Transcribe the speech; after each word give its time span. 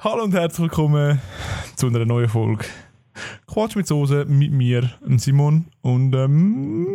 Hallo 0.00 0.22
und 0.24 0.32
herzlich 0.32 0.60
willkommen 0.60 1.20
zu 1.76 1.88
einer 1.88 2.04
neuen 2.04 2.28
Folge. 2.28 2.64
Quatsch 3.46 3.74
mit 3.76 3.86
Soße 3.86 4.24
mit 4.26 4.52
mir, 4.52 4.90
Simon 5.16 5.66
und 5.80 6.14
ähm, 6.14 6.86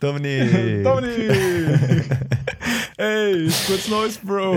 Dominik! 0.00 0.84
Dominik! 0.84 2.10
hey, 2.98 3.46
ist 3.46 3.66
gutes 3.66 3.88
Neues, 3.88 4.18
Bro! 4.18 4.56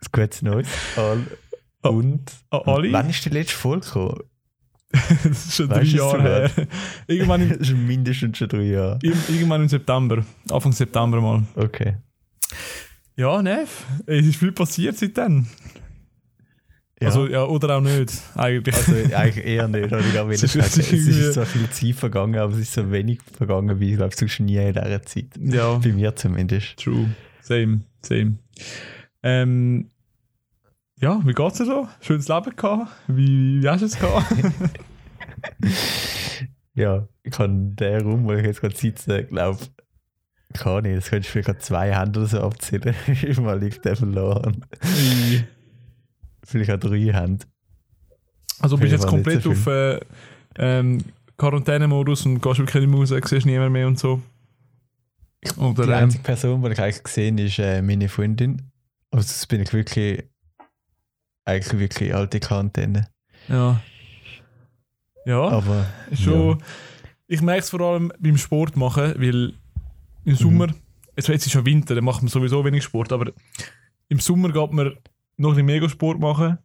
Ist 0.00 0.12
gutes 0.12 0.42
Neues. 0.42 0.68
All. 0.96 1.20
Ah, 1.82 1.88
Und 1.88 2.22
ah, 2.50 2.58
Ali? 2.66 2.92
wann 2.92 3.10
ist 3.10 3.24
die 3.24 3.30
letzte 3.30 3.56
Folge 3.56 3.84
gekommen? 3.84 4.20
das 4.92 5.46
ist 5.46 5.56
schon 5.56 5.68
drei 5.68 5.80
Weißt 5.80 5.92
du 5.92 5.96
es 5.96 6.00
Jahre 6.00 6.22
her. 6.22 6.50
Irgendwann 7.08 7.42
im, 7.42 7.48
Das 7.58 7.68
ist 7.68 7.76
mindestens 7.76 8.38
schon 8.38 8.48
drei 8.48 8.62
Jahre. 8.62 8.98
irgendwann 9.02 9.62
im 9.62 9.68
September, 9.68 10.24
Anfang 10.50 10.72
September 10.72 11.20
mal. 11.20 11.42
Okay. 11.56 11.96
Ja, 13.16 13.42
Neff, 13.42 13.84
es 14.06 14.26
ist 14.26 14.36
viel 14.36 14.52
passiert 14.52 14.96
seitdem. 14.96 15.46
Ja. 17.04 17.08
Also, 17.08 17.26
ja, 17.28 17.44
oder 17.44 17.76
auch 17.76 17.80
nicht, 17.80 18.12
eigentlich. 18.34 18.74
Also 18.74 18.92
eigentlich 19.14 19.44
eher 19.46 19.68
nicht, 19.68 19.90
habe 19.92 20.02
ich 20.02 20.12
gerade 20.12 20.32
Es 20.34 20.42
ist- 20.42 20.56
es 20.56 20.76
ist 20.92 21.34
zwar 21.34 21.46
viel 21.46 21.68
Zeit 21.70 21.94
vergangen, 21.94 22.38
aber 22.38 22.52
es 22.52 22.58
ist 22.60 22.72
so 22.74 22.90
wenig 22.90 23.20
vergangen, 23.36 23.78
wie 23.80 23.90
ich 23.92 23.96
glaube, 23.96 24.14
sonst 24.14 24.40
nie 24.40 24.56
in 24.56 24.72
dieser 24.74 25.02
Zeit. 25.02 25.26
ja. 25.40 25.76
Bei 25.78 25.92
mir 25.92 26.14
zumindest. 26.16 26.76
True. 26.78 27.10
Same, 27.42 27.80
same. 28.02 28.38
Ähm, 29.22 29.88
ja, 31.00 31.20
wie 31.24 31.32
geht's 31.32 31.58
dir 31.58 31.66
so? 31.66 31.88
Schönes 32.00 32.28
Leben 32.28 32.54
gehabt? 32.56 32.90
Wie, 33.08 33.62
wie 33.62 33.68
hast 33.68 33.80
du 33.82 33.86
es 33.86 33.98
gehabt? 33.98 34.26
Ja, 36.74 37.06
ich 37.22 37.30
kann 37.32 37.76
den 37.76 38.00
Raum, 38.02 38.24
wo 38.24 38.32
ich 38.32 38.44
jetzt 38.44 38.60
gerade 38.60 38.74
sitze, 38.76 39.24
glaube 39.24 39.60
kann 40.54 40.84
ich. 40.84 40.96
Das 40.96 41.08
könntest 41.10 41.28
du 41.28 41.32
vielleicht 41.32 41.46
gerade 41.46 41.58
zwei 41.60 41.94
Hände 41.94 42.20
oder 42.20 42.28
so 42.28 42.40
abzählen. 42.40 42.94
Mal 43.42 43.60
liegt 43.60 43.84
der 43.84 43.94
verloren. 43.96 44.64
Vielleicht 46.44 46.70
auch 46.70 46.78
drei 46.78 47.12
Hände. 47.12 47.44
also 48.60 48.76
bist 48.76 48.92
du 48.92 48.96
jetzt 48.96 49.06
komplett 49.06 49.46
auf 49.46 49.66
äh, 49.66 50.00
ähm, 50.56 51.02
Quarantänemodus 51.36 52.26
und 52.26 52.40
gehst 52.40 52.58
wirklich 52.58 52.82
nicht 52.86 52.90
mehr 52.90 53.00
raus, 53.00 53.28
siehst 53.28 53.46
niemand 53.46 53.72
mehr 53.72 53.86
und 53.86 53.98
so? 53.98 54.22
Oder, 55.58 55.84
Die 55.84 55.90
ähm, 55.90 55.98
einzige 56.04 56.22
Person, 56.22 56.62
die 56.62 56.72
ich 56.72 56.80
eigentlich 56.80 57.02
gesehen 57.02 57.36
habe, 57.36 57.46
ist 57.46 57.58
äh, 57.58 57.82
meine 57.82 58.08
Freundin. 58.08 58.62
Also 59.10 59.26
das 59.26 59.46
bin 59.46 59.60
ich 59.60 59.72
wirklich, 59.72 60.24
eigentlich 61.44 61.78
wirklich 61.78 62.14
alte 62.14 62.40
Quarantäne. 62.40 63.08
ja. 63.48 63.80
Ja, 65.26 65.40
Aber 65.40 65.86
schon. 66.12 66.62
Ich 67.26 67.40
merke 67.40 67.60
es 67.60 67.70
vor 67.70 67.80
allem 67.80 68.12
beim 68.18 68.36
Sport 68.36 68.76
machen, 68.76 69.14
weil 69.16 69.54
im 70.26 70.34
Sommer, 70.36 70.68
jetzt, 71.16 71.28
jetzt 71.28 71.46
ist 71.46 71.52
schon 71.52 71.64
Winter, 71.64 71.94
dann 71.94 72.04
macht 72.04 72.20
man 72.20 72.28
sowieso 72.28 72.62
wenig 72.62 72.84
Sport, 72.84 73.10
aber 73.10 73.32
im 74.10 74.20
Sommer 74.20 74.52
geht 74.52 74.72
man 74.72 74.92
noch 75.36 75.50
ein 75.50 75.54
bisschen 75.54 75.66
mega 75.66 75.88
Sport 75.88 76.20
machen 76.20 76.58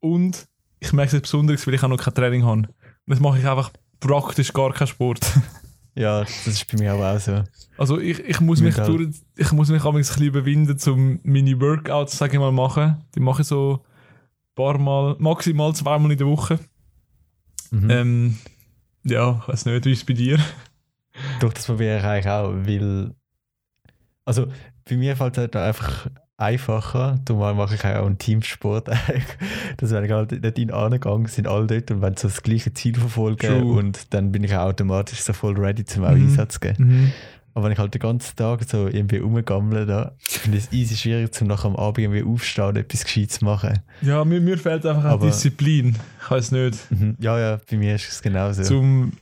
und 0.00 0.48
ich 0.80 0.92
merke 0.92 1.08
es 1.08 1.12
jetzt 1.12 1.22
besonders, 1.22 1.66
weil 1.66 1.74
ich 1.74 1.82
auch 1.82 1.88
noch 1.88 1.96
kein 1.96 2.14
Training 2.14 2.44
habe. 2.44 2.62
Und 2.62 2.68
jetzt 3.06 3.20
mache 3.20 3.38
ich 3.38 3.46
einfach 3.46 3.70
praktisch 4.00 4.52
gar 4.52 4.72
keinen 4.72 4.88
Sport. 4.88 5.20
ja, 5.94 6.20
das 6.20 6.46
ist 6.46 6.70
bei 6.70 6.78
mir 6.78 6.94
auch 6.94 7.18
so. 7.18 7.44
Also 7.78 8.00
ich, 8.00 8.18
ich 8.20 8.40
muss 8.40 8.60
mich 8.60 8.76
Mit 8.76 8.88
durch, 8.88 9.08
ich 9.36 9.52
muss 9.52 9.68
mich 9.68 9.84
ein 9.84 9.94
bisschen 9.94 10.24
überwinden, 10.24 10.78
um 10.90 11.20
meine 11.22 11.60
Workouts, 11.60 12.18
sage 12.18 12.34
ich 12.34 12.40
mal, 12.40 12.52
machen. 12.52 13.04
Die 13.14 13.20
mache 13.20 13.42
ich 13.42 13.48
so 13.48 13.74
ein 13.74 14.54
paar 14.56 14.78
Mal, 14.78 15.16
maximal 15.18 15.72
zweimal 15.74 16.10
in 16.10 16.18
der 16.18 16.26
Woche. 16.26 16.58
Mhm. 17.70 17.90
Ähm, 17.90 18.38
ja, 19.04 19.40
ich 19.42 19.48
weiß 19.48 19.66
nicht, 19.66 19.84
wie 19.84 19.92
ist 19.92 19.98
es 19.98 20.04
bei 20.04 20.14
dir? 20.14 20.38
Doch, 21.40 21.52
das 21.52 21.66
probiere 21.66 21.98
ich 21.98 22.04
eigentlich 22.04 22.28
auch, 22.28 22.52
weil. 22.52 23.14
Also, 24.24 24.46
bei 24.88 24.96
mir 24.96 25.16
fällt 25.16 25.36
es 25.36 25.38
halt 25.38 25.56
einfach 25.56 26.08
einfacher. 26.36 27.18
Darum 27.24 27.56
mache 27.56 27.74
ich 27.74 27.84
auch 27.84 28.06
einen 28.06 28.18
Teamsport. 28.18 28.88
wenn 28.88 30.04
ich 30.04 30.10
halt 30.10 30.44
dort 30.44 30.72
angegangen 30.72 31.26
sind 31.26 31.46
alle 31.46 31.66
dort 31.66 31.90
und 31.90 32.02
wenn 32.02 32.16
sie 32.16 32.26
das 32.28 32.42
gleiche 32.42 32.72
Ziel 32.74 32.94
verfolgen 32.96 33.46
True. 33.60 33.72
und 33.78 34.12
dann 34.14 34.32
bin 34.32 34.44
ich 34.44 34.54
auch 34.54 34.62
automatisch 34.68 35.20
so 35.20 35.32
voll 35.32 35.58
ready 35.58 35.84
zum 35.84 36.04
auch 36.04 36.10
Mhm. 36.12 36.28
Einsatz 36.28 36.54
zu 36.54 36.60
geben. 36.60 37.12
Aber 37.54 37.66
wenn 37.66 37.72
ich 37.72 37.78
halt 37.78 37.92
den 37.92 38.00
ganzen 38.00 38.34
Tag 38.34 38.64
so 38.64 38.86
irgendwie 38.88 39.18
rumgammle, 39.18 39.84
da 39.84 40.12
finde 40.18 40.56
ich 40.56 40.64
es 40.64 40.72
easy 40.72 40.96
schwierig, 40.96 41.34
zum 41.34 41.48
nachher 41.48 41.66
am 41.66 41.76
Abend 41.76 41.98
irgendwie 41.98 42.22
aufstehen 42.22 42.64
und 42.64 42.76
etwas 42.78 43.04
Gescheites 43.04 43.40
zu 43.40 43.44
machen. 43.44 43.80
Ja, 44.00 44.24
mir, 44.24 44.40
mir 44.40 44.56
fehlt 44.56 44.86
einfach 44.86 45.04
auch 45.04 45.10
Aber- 45.10 45.26
Disziplin. 45.26 45.94
Ich 46.24 46.30
weiß 46.30 46.50
nicht. 46.52 46.90
Mhm. 46.90 47.16
Ja, 47.20 47.38
ja, 47.38 47.60
bei 47.70 47.76
mir 47.76 47.94
ist 47.94 48.10
es 48.10 48.22
genauso. 48.22 48.62
Zum, 48.62 49.12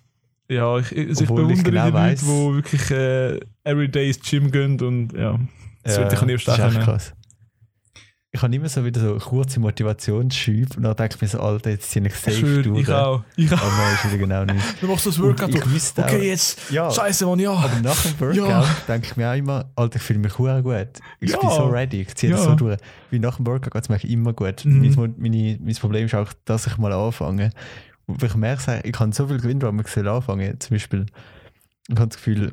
ja, 0.48 0.78
ich, 0.78 0.96
also 0.96 1.24
ich 1.24 1.28
Obwohl 1.30 1.50
ich 1.50 1.62
bewundere 1.64 1.72
genau 1.72 1.86
die 1.88 1.92
weiss- 1.92 2.22
Leute, 2.22 2.50
die 2.50 2.54
wirklich 2.54 2.90
äh, 2.92 3.40
everyday 3.64 4.06
ins 4.06 4.20
Gym 4.20 4.50
gehen 4.52 4.80
und 4.80 5.12
ja, 5.12 5.36
das 5.82 5.96
ja, 5.96 6.02
würde 6.02 6.34
ich 6.34 6.48
auch 6.48 6.56
können. 6.56 6.80
krass. 6.80 7.12
Ich 8.32 8.40
habe 8.42 8.54
immer 8.54 8.68
so 8.68 8.84
wieder 8.84 9.00
so 9.00 9.18
kurze 9.18 9.58
Motivationsschübe 9.58 10.76
und 10.76 10.84
dann 10.84 10.94
denke 10.94 11.16
ich 11.16 11.20
mir 11.20 11.26
so, 11.26 11.40
Alter, 11.40 11.70
jetzt 11.70 11.90
sind 11.90 12.06
ich 12.06 12.14
safe 12.14 12.36
Schön, 12.36 12.62
durch. 12.62 12.82
ich 12.82 12.88
auch. 12.88 13.24
Ich 13.34 13.52
auch. 13.52 13.60
Aber 13.60 13.76
nein, 13.76 13.94
ist 13.94 14.04
wieder 14.06 14.18
genau 14.18 14.44
nicht. 14.44 14.64
Du 14.80 14.86
machst 14.86 15.04
das 15.04 15.18
Workout. 15.18 15.48
ich 15.48 15.60
du- 15.60 15.70
wüsste 15.72 16.04
Okay, 16.04 16.16
auch, 16.18 16.22
jetzt. 16.22 16.70
ja, 16.70 16.88
Scheiße, 16.92 17.26
Mann, 17.26 17.40
ja. 17.40 17.50
aber 17.50 17.80
nach 17.82 18.00
dem 18.00 18.20
Workout 18.20 18.36
Ja. 18.36 18.64
denke 18.86 19.08
ich 19.10 19.16
mir 19.16 19.30
auch 19.32 19.34
immer, 19.34 19.72
Alter, 19.74 19.96
ich 19.96 20.02
fühle 20.02 20.20
mich 20.20 20.38
hure 20.38 20.62
gut. 20.62 21.00
Ich 21.18 21.30
Ja. 21.32 21.38
bin 21.38 21.50
so 21.50 21.64
ready, 21.66 22.02
ich 22.02 22.14
ziehe 22.14 22.30
das 22.30 22.44
so 22.44 22.54
durch. 22.54 22.78
Wie 23.10 23.18
nach 23.18 23.34
dem 23.36 23.46
Workout 23.48 23.72
geht 23.72 23.82
es 23.82 23.88
mir 23.88 24.04
immer 24.08 24.32
gut. 24.32 24.64
Mhm. 24.64 24.94
Mein, 24.94 25.14
meine, 25.18 25.58
mein 25.60 25.74
Problem 25.74 26.06
ist 26.06 26.14
auch, 26.14 26.32
dass 26.44 26.68
ich 26.68 26.78
mal 26.78 26.92
anfange. 26.92 27.50
Und 28.06 28.22
ich 28.22 28.34
merke, 28.36 28.80
ich 28.84 28.92
kann 28.92 29.10
so 29.10 29.26
viel 29.26 29.38
gewinnen, 29.40 29.62
wenn 29.62 29.80
ich 29.80 30.06
anfangen 30.08 30.60
Zum 30.60 30.74
Beispiel, 30.76 31.06
ich 31.88 31.96
habe 31.96 32.06
das 32.08 32.16
Gefühl, 32.16 32.52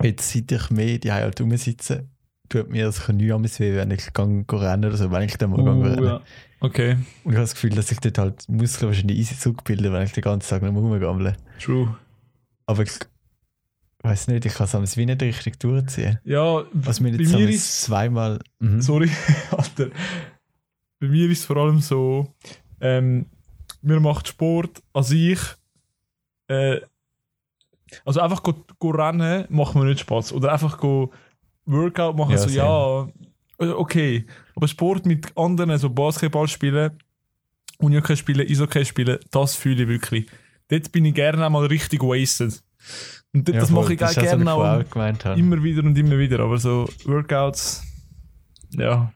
jetzt 0.00 0.30
seit 0.32 0.52
ich 0.52 0.70
mehr 0.70 0.98
die 0.98 1.10
halt 1.10 1.40
rumsitze, 1.40 2.06
tut 2.52 2.70
mir 2.70 2.84
das 2.86 3.08
nicht 3.08 3.20
mehr 3.20 3.42
weh, 3.58 3.76
wenn 3.76 3.90
ich 3.90 4.12
gang 4.12 4.50
rennen 4.52 4.84
oder 4.84 4.96
so, 4.96 5.10
wenn 5.10 5.22
ich 5.22 5.36
dann 5.38 5.50
mal 5.50 5.64
gang 5.64 5.80
Uh, 5.80 5.86
rennen. 5.86 6.04
ja. 6.04 6.20
Okay, 6.60 6.92
Und 7.24 7.32
ich 7.32 7.36
habe 7.36 7.42
das 7.44 7.54
Gefühl, 7.54 7.70
dass 7.70 7.90
ich 7.90 7.98
dort 7.98 8.18
halt 8.18 8.48
Muskeln 8.48 8.88
wahrscheinlich 8.88 9.18
easy 9.18 9.36
zurückbilde, 9.36 9.92
wenn 9.92 10.02
ich 10.04 10.12
den 10.12 10.22
ganzen 10.22 10.48
Tag 10.48 10.62
noch 10.62 10.72
rumgammle. 10.72 11.36
true. 11.60 11.96
Aber 12.66 12.82
ich 12.84 12.92
weiß 14.04 14.28
nicht, 14.28 14.44
ich 14.46 14.54
kann 14.54 14.64
es 14.66 14.74
am 14.74 14.84
wie 14.96 15.06
nicht 15.06 15.22
richtig 15.22 15.58
durchziehen. 15.58 16.18
Ja, 16.24 16.62
Was 16.72 17.00
mir 17.00 17.10
bei 17.12 17.18
jetzt 17.18 17.32
mir 17.32 17.44
am 17.46 17.48
ist 17.50 17.82
zweimal. 17.82 18.38
Mhm. 18.60 18.80
Sorry, 18.80 19.10
Alter. 19.50 19.88
Bei 21.00 21.08
mir 21.08 21.28
ist 21.30 21.40
es 21.40 21.44
vor 21.46 21.56
allem 21.56 21.80
so, 21.80 22.32
ähm, 22.80 23.26
mir 23.80 23.98
macht 23.98 24.28
Sport 24.28 24.82
als 24.92 25.10
ich, 25.10 25.40
äh, 26.46 26.80
also 28.04 28.20
einfach 28.20 28.42
go, 28.42 28.54
go 28.78 28.90
rennen 28.90 29.46
macht 29.48 29.74
mir 29.74 29.84
nicht 29.84 30.00
Spaß. 30.00 30.32
Oder 30.32 30.52
einfach 30.52 30.78
go 30.78 31.12
Workout 31.66 32.16
machen, 32.16 32.32
Ja, 32.32 32.38
so 32.38 32.48
ja, 32.48 33.66
äh, 33.66 33.70
okay. 33.72 34.26
Aber 34.54 34.68
Sport 34.68 35.06
mit 35.06 35.36
anderen, 35.36 35.78
so 35.78 35.88
Basketball 35.90 36.48
spielen, 36.48 36.92
Unihockey 37.78 38.16
spielen, 38.16 38.46
Eishockey 38.48 38.84
spielen, 38.84 39.18
das 39.30 39.54
fühle 39.54 39.82
ich 39.84 39.88
wirklich. 39.88 40.26
Dort 40.68 40.90
bin 40.92 41.04
ich 41.04 41.14
gerne 41.14 41.44
einmal 41.44 41.66
richtig 41.66 42.02
wasted. 42.02 42.62
Und 43.32 43.46
dort, 43.48 43.54
Ja, 43.54 43.60
das 43.60 43.70
voll. 43.70 43.82
mache 43.82 43.94
ich 43.94 44.04
auch 44.04 44.12
gerne 44.14 44.52
auch 44.52 44.64
habe. 44.64 45.38
immer 45.40 45.62
wieder 45.62 45.82
und 45.84 45.96
immer 45.96 46.18
wieder. 46.18 46.40
Aber 46.40 46.58
so 46.58 46.88
Workouts, 47.04 47.82
ja. 48.70 49.12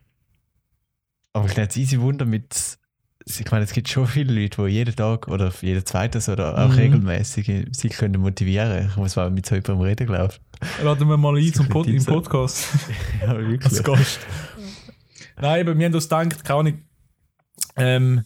Aber 1.33 1.45
ich 1.47 1.55
nehme 1.55 1.67
es 1.69 1.77
easy 1.77 1.99
Wunder 1.99 2.25
mit. 2.25 2.77
Ich 3.29 3.51
meine, 3.51 3.65
es 3.65 3.73
gibt 3.73 3.89
schon 3.89 4.07
viele 4.07 4.33
Leute, 4.33 4.63
die 4.65 4.71
jeden 4.71 4.95
Tag 4.95 5.27
oder 5.27 5.51
jeden 5.61 5.85
zweiten 5.85 6.21
oder 6.31 6.57
auch 6.57 6.69
Mhm. 6.69 6.75
regelmäßig 6.75 7.67
sich 7.75 7.91
können 7.93 8.21
motivieren. 8.21 8.87
Ich 8.89 8.95
muss 8.95 9.15
mal 9.17 9.29
mit 9.29 9.45
so 9.45 9.55
jemandem 9.55 9.81
reden, 9.81 10.07
glaube 10.07 10.33
Laden 10.81 11.07
wir 11.09 11.17
mal 11.17 11.37
ein 11.37 11.53
zum 11.53 11.67
Pod 11.67 11.87
im. 11.87 12.03
Podcast 12.03 12.67
ich. 12.89 13.21
Ja, 13.21 13.33
als 13.33 13.47
wirklich. 13.47 13.83
Gast. 13.83 14.19
Nein, 15.39 15.61
aber 15.67 15.77
wir 15.77 15.85
haben 15.85 15.93
uns 15.93 16.05
gedacht, 16.09 16.43
keine 16.43 16.59
Ahnung, 16.59 16.81
ähm, 17.75 18.23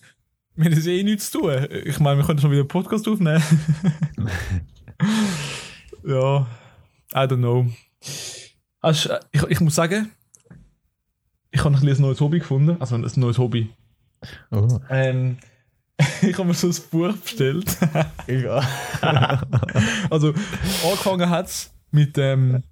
wir 0.56 0.72
haben 0.72 0.88
eh 0.88 1.04
nichts 1.04 1.32
zu 1.32 1.40
tun. 1.40 1.68
Ich 1.86 2.00
meine, 2.00 2.20
wir 2.20 2.26
können 2.26 2.40
schon 2.40 2.52
wieder 2.52 2.62
einen 2.62 2.68
Podcast 2.68 3.08
aufnehmen. 3.08 3.42
ja, 6.06 6.48
I 7.14 7.18
don't 7.28 7.38
know. 7.38 7.68
Äh, 8.84 8.92
ich, 9.32 9.44
ich 9.50 9.60
muss 9.60 9.76
sagen, 9.76 10.12
ich 11.52 11.64
habe 11.64 11.76
ein, 11.76 11.88
ein 11.88 12.02
neues 12.02 12.22
Hobby 12.22 12.40
gefunden. 12.40 12.78
Also 12.80 12.96
ein 12.96 13.06
neues 13.16 13.38
Hobby. 13.38 13.70
Oh, 14.52 14.80
Ähm, 14.90 15.38
ich 16.22 16.38
habe 16.38 16.46
mir 16.46 16.54
so 16.54 16.68
ein 16.68 16.76
Buch 16.92 17.16
bestellt. 17.18 17.78
ja. 18.28 18.62
Also, 20.10 20.34
angefangen 20.84 21.30
hat 21.30 21.48
es 21.48 21.72
mit 21.92 22.18
ähm, 22.18 22.64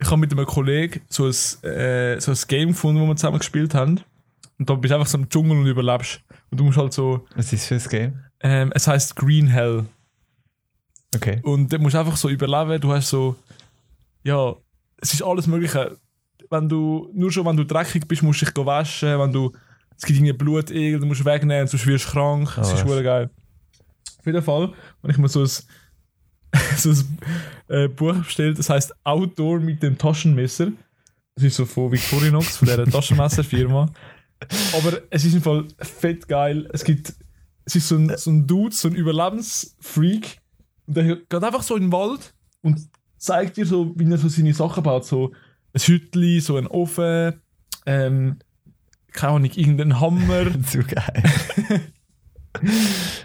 ich 0.00 0.06
habe 0.06 0.16
mit 0.18 0.32
einem 0.32 0.46
Kollegen 0.46 1.02
so 1.08 1.24
ein, 1.26 1.70
äh, 1.70 2.18
so 2.20 2.30
ein 2.30 2.38
Game 2.48 2.68
gefunden, 2.70 3.02
wo 3.02 3.06
wir 3.06 3.16
zusammen 3.16 3.38
gespielt 3.38 3.74
haben. 3.74 4.00
Und 4.58 4.68
da 4.68 4.74
bist 4.74 4.90
du 4.90 4.96
einfach 4.96 5.08
so 5.08 5.18
im 5.18 5.28
Dschungel 5.28 5.58
und 5.58 5.66
überlebst. 5.66 6.20
Und 6.50 6.58
du 6.58 6.64
musst 6.64 6.78
halt 6.78 6.92
so, 6.92 7.26
Was 7.34 7.52
ist 7.52 7.66
für 7.66 7.74
ein 7.74 7.82
Game? 7.88 8.24
ähm, 8.40 8.72
es 8.74 8.86
heißt 8.86 9.16
Green 9.16 9.46
Hell. 9.46 9.84
Okay. 11.14 11.40
Und 11.42 11.72
dann 11.72 11.82
musst 11.82 11.94
du 11.94 11.98
einfach 11.98 12.16
so 12.16 12.28
überleben. 12.28 12.80
Du 12.80 12.92
hast 12.92 13.10
so, 13.10 13.36
ja, 14.22 14.54
es 14.98 15.12
ist 15.12 15.22
alles 15.22 15.46
Mögliche. 15.46 15.96
Wenn 16.48 16.68
du, 16.68 17.10
nur 17.14 17.30
schon 17.30 17.44
wenn 17.46 17.56
du 17.56 17.64
dreckig 17.64 18.06
bist, 18.08 18.22
musst 18.22 18.42
du 18.42 18.46
dich 18.46 18.66
waschen. 18.66 19.18
Wenn 19.18 19.32
du, 19.32 19.52
es 20.00 20.06
gibt 20.06 20.18
irgendwie 20.18 20.32
Blutegel, 20.32 20.98
du 20.98 21.04
musst 21.06 21.24
wegnehmen, 21.26 21.66
sonst 21.68 21.86
wirst 21.86 22.06
du 22.06 22.10
krank. 22.12 22.54
Das 22.56 22.70
Oh, 22.70 22.74
ist 22.74 22.86
wirklich 22.86 23.04
geil. 23.04 23.28
Auf 24.18 24.24
jeden 24.26 24.42
Fall, 24.42 24.72
wenn 25.02 25.10
ich 25.10 25.18
mir 25.18 25.28
so 25.28 25.42
ein, 25.42 25.46
so 26.76 26.90
ein 26.90 27.18
äh, 27.68 27.88
Buch 27.88 28.16
bestellt, 28.16 28.58
das 28.58 28.70
heißt 28.70 28.94
Outdoor 29.04 29.60
mit 29.60 29.82
dem 29.82 29.98
Taschenmesser. 29.98 30.72
Das 31.34 31.44
ist 31.44 31.56
so 31.56 31.66
von 31.66 31.92
Victorinox, 31.92 32.56
von 32.56 32.66
dieser 32.68 32.86
Taschenmesserfirma. 32.90 33.92
Aber 34.74 35.00
es 35.10 35.24
ist 35.26 35.34
im 35.34 35.42
Fall 35.42 35.66
fett 35.78 36.26
geil. 36.26 36.66
Es 36.72 36.82
gibt, 36.82 37.12
es 37.66 37.76
ist 37.76 37.88
so 37.88 37.96
ein, 37.96 38.10
so 38.16 38.30
ein 38.30 38.46
Dude, 38.46 38.74
so 38.74 38.88
ein 38.88 38.94
Überlebensfreak. 38.94 40.38
Und 40.86 40.96
der 40.96 41.16
geht 41.16 41.34
einfach 41.44 41.62
so 41.62 41.76
in 41.76 41.82
den 41.84 41.92
Wald 41.92 42.32
und 42.62 42.80
zeigt 43.18 43.58
dir 43.58 43.66
so, 43.66 43.92
wie 43.96 44.10
er 44.10 44.16
so 44.16 44.28
seine 44.28 44.54
Sachen 44.54 44.82
baut. 44.82 45.04
So 45.04 45.32
ein 45.74 45.80
Hütli, 45.80 46.40
so 46.40 46.56
ein 46.56 46.66
Ofen, 46.66 47.34
ähm, 47.84 48.38
keine 49.12 49.34
Ahnung, 49.34 49.50
irgendein 49.54 50.00
Hammer. 50.00 50.46
Zu 50.66 50.80
geil. 50.80 51.22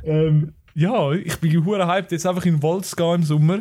ähm, 0.04 0.54
ja, 0.74 1.12
ich 1.14 1.38
bin 1.38 1.66
hure 1.66 1.88
hyped, 1.88 2.12
jetzt 2.12 2.26
einfach 2.26 2.46
in 2.46 2.56
den 2.56 2.64
Wald 2.64 2.86
zu 2.86 2.96
gehen 2.96 3.16
im 3.16 3.24
Sommer. 3.24 3.60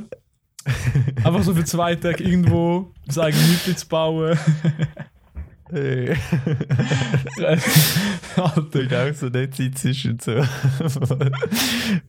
einfach 1.22 1.42
so 1.42 1.54
für 1.54 1.64
zwei 1.64 1.94
Tage 1.94 2.24
irgendwo 2.24 2.92
das 3.06 3.18
eigene 3.18 3.76
zu 3.76 3.88
bauen. 3.88 4.38
Hey. 5.70 6.10
Alter. 8.36 8.80
Und 8.80 8.94
auch 8.94 9.14
so 9.14 9.28
nicht 9.28 9.54
Zeit 9.54 9.78
zwischen 9.78 10.18
so 10.18 10.42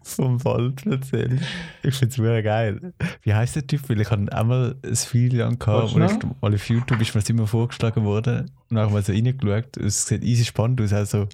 vom 0.04 0.44
Wald 0.44 0.86
erzählen. 0.86 1.40
Ich 1.82 1.96
finde 1.96 2.12
es 2.12 2.18
mega 2.18 2.42
geil. 2.42 2.94
Wie 3.22 3.34
heißt 3.34 3.56
der 3.56 3.66
Typ? 3.66 3.88
Weil 3.88 4.02
ich 4.02 4.12
habe 4.12 4.32
einmal 4.34 4.76
ein 4.84 4.98
Video 5.12 5.46
lang 5.46 5.58
gehabt, 5.58 5.94
und 5.94 6.04
ich, 6.04 6.42
mal 6.42 6.54
auf 6.54 6.70
YouTube 6.70 7.02
ist 7.02 7.16
mir 7.16 7.22
das 7.22 7.30
immer 7.30 7.48
vorgeschlagen 7.48 8.04
worden. 8.04 8.52
Und 8.70 8.76
dann 8.76 8.80
habe 8.80 8.88
ich 8.88 8.94
mal 8.94 9.04
so 9.04 9.14
reingeschaut. 9.14 9.78
Es 9.78 10.06
sieht 10.06 10.24
easy 10.24 10.44
spannend 10.44 10.82
aus. 10.82 10.92
Also, 10.92 11.28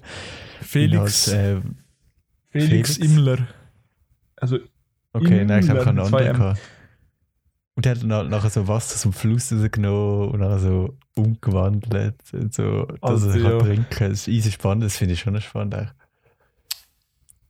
Felix, 0.60 1.00
Als, 1.00 1.28
äh, 1.28 1.60
Felix 2.50 2.96
Felix? 2.96 2.98
Immler. 2.98 3.48
Also, 4.36 4.58
okay, 5.12 5.44
nein, 5.44 5.64
ich 5.64 5.70
habe 5.70 5.82
keinen 5.82 5.98
anderen 5.98 6.32
gehabt. 6.32 6.60
Und 7.74 7.84
der 7.84 7.94
hat 7.94 8.02
dann 8.02 8.28
nachher 8.28 8.50
so 8.50 8.68
Wasser 8.68 9.00
dem 9.02 9.12
Fluss 9.12 9.52
rausgenommen 9.52 10.30
und 10.30 10.40
dann 10.40 10.60
so 10.60 10.96
umgewandelt. 11.14 12.16
Und 12.32 12.54
so, 12.54 12.86
dass 12.86 12.98
er 13.00 13.08
Alter, 13.08 13.18
sich 13.32 13.42
kann 13.42 13.52
ja. 13.52 13.58
trinken 13.58 13.86
kann. 13.90 14.10
Das 14.10 14.20
ist 14.20 14.28
easy 14.28 14.50
spannend. 14.50 14.84
Das 14.84 14.96
finde 14.96 15.14
ich 15.14 15.20
schon 15.20 15.40
spannend. 15.40 15.74
eigentlich. 15.74 15.92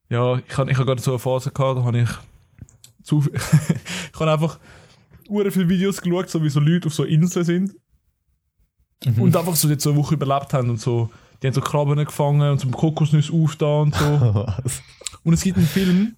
Ja, 0.08 0.36
ich 0.38 0.58
habe 0.58 0.70
ich 0.70 0.78
hab 0.78 0.86
gerade 0.86 1.00
so 1.00 1.12
eine 1.12 1.18
Phase 1.18 1.50
gehabt, 1.50 1.78
da 1.78 1.84
habe 1.84 2.00
ich 2.00 2.10
zu 3.02 3.24
ich 3.32 4.20
habe 4.20 4.30
einfach 4.30 4.58
viele 5.28 5.68
Videos 5.68 6.00
geschaut, 6.00 6.28
so 6.28 6.42
wie 6.42 6.50
so 6.50 6.60
Leute 6.60 6.88
auf 6.88 6.94
so 6.94 7.04
Inseln 7.04 7.44
sind 7.44 7.74
Mhm. 9.04 9.22
und 9.22 9.36
einfach 9.36 9.54
so 9.56 9.68
jetzt 9.68 9.82
so 9.82 9.90
eine 9.90 9.98
Woche 9.98 10.14
überlebt 10.14 10.52
haben 10.52 10.70
und 10.70 10.80
so, 10.80 11.10
die 11.42 11.46
haben 11.46 11.54
so 11.54 11.60
Krabben 11.60 11.96
gefangen 12.04 12.50
und 12.50 12.58
zum 12.58 12.70
Kokosnüsse 12.70 13.32
aufgetan 13.32 13.82
und 13.82 13.94
so. 13.94 14.46
Und 15.24 15.34
es 15.34 15.42
gibt 15.44 15.56
einen 15.56 15.68
Film, 15.68 16.16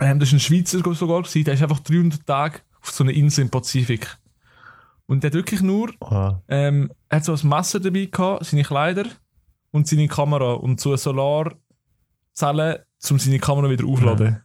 ähm, 0.00 0.18
das 0.18 0.30
ist 0.30 0.34
ein 0.34 0.40
Schweizer 0.40 0.78
sogar 0.94 1.20
gewesen, 1.20 1.44
der 1.44 1.52
ist 1.52 1.62
einfach 1.62 1.80
300 1.80 2.26
Tage 2.26 2.60
auf 2.80 2.90
so 2.90 3.04
einer 3.04 3.12
Insel 3.12 3.42
im 3.42 3.50
Pazifik. 3.50 4.16
Und 5.06 5.22
der 5.22 5.28
hat 5.28 5.34
wirklich 5.34 5.62
nur, 5.62 5.92
ähm, 6.48 6.90
er 7.08 7.16
hat 7.16 7.24
so 7.24 7.32
ein 7.32 7.48
Messer 7.48 7.78
dabei 7.80 8.06
gehabt, 8.06 8.44
seine 8.46 8.64
Kleider 8.64 9.04
und 9.70 9.86
seine 9.86 10.08
Kamera 10.08 10.54
und 10.54 10.80
so 10.80 10.90
eine 10.90 10.98
Solarzelle, 10.98 12.86
um 13.10 13.18
seine 13.18 13.38
Kamera 13.38 13.70
wieder 13.70 13.86
aufzuladen. 13.86 14.42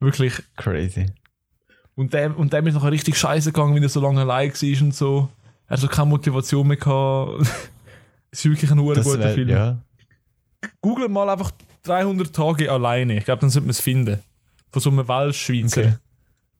Wirklich. 0.00 0.42
Crazy. 0.56 1.06
Und 1.94 2.12
dem, 2.12 2.34
und 2.34 2.52
dem 2.52 2.66
ist 2.66 2.74
nachher 2.74 2.90
richtig 2.90 3.16
scheiße 3.16 3.52
gegangen, 3.52 3.74
weil 3.74 3.82
er 3.82 3.88
so 3.88 4.00
lange 4.00 4.20
allein 4.22 4.50
war 4.52 4.82
und 4.82 4.94
so. 4.94 5.28
Er 5.66 5.74
hat 5.74 5.80
so 5.80 5.88
keine 5.88 6.08
Motivation 6.08 6.66
mehr 6.66 6.76
gehabt. 6.76 7.46
Es 8.30 8.44
ist 8.44 8.50
wirklich 8.50 8.68
ein 8.72 8.78
guter 8.78 9.04
wär, 9.04 9.32
Film. 9.32 9.48
ja. 9.48 9.78
Google 10.80 11.08
mal 11.08 11.28
einfach 11.28 11.52
300 11.84 12.34
Tage 12.34 12.68
alleine. 12.68 13.16
Ich 13.16 13.24
glaube, 13.26 13.42
dann 13.42 13.50
sollte 13.50 13.66
man 13.66 13.70
es 13.70 13.80
finden. 13.80 14.18
Von 14.72 14.82
so 14.82 14.90
einem 14.90 15.06
Welsch-Schweizer. 15.06 15.80
Okay. 15.82 15.94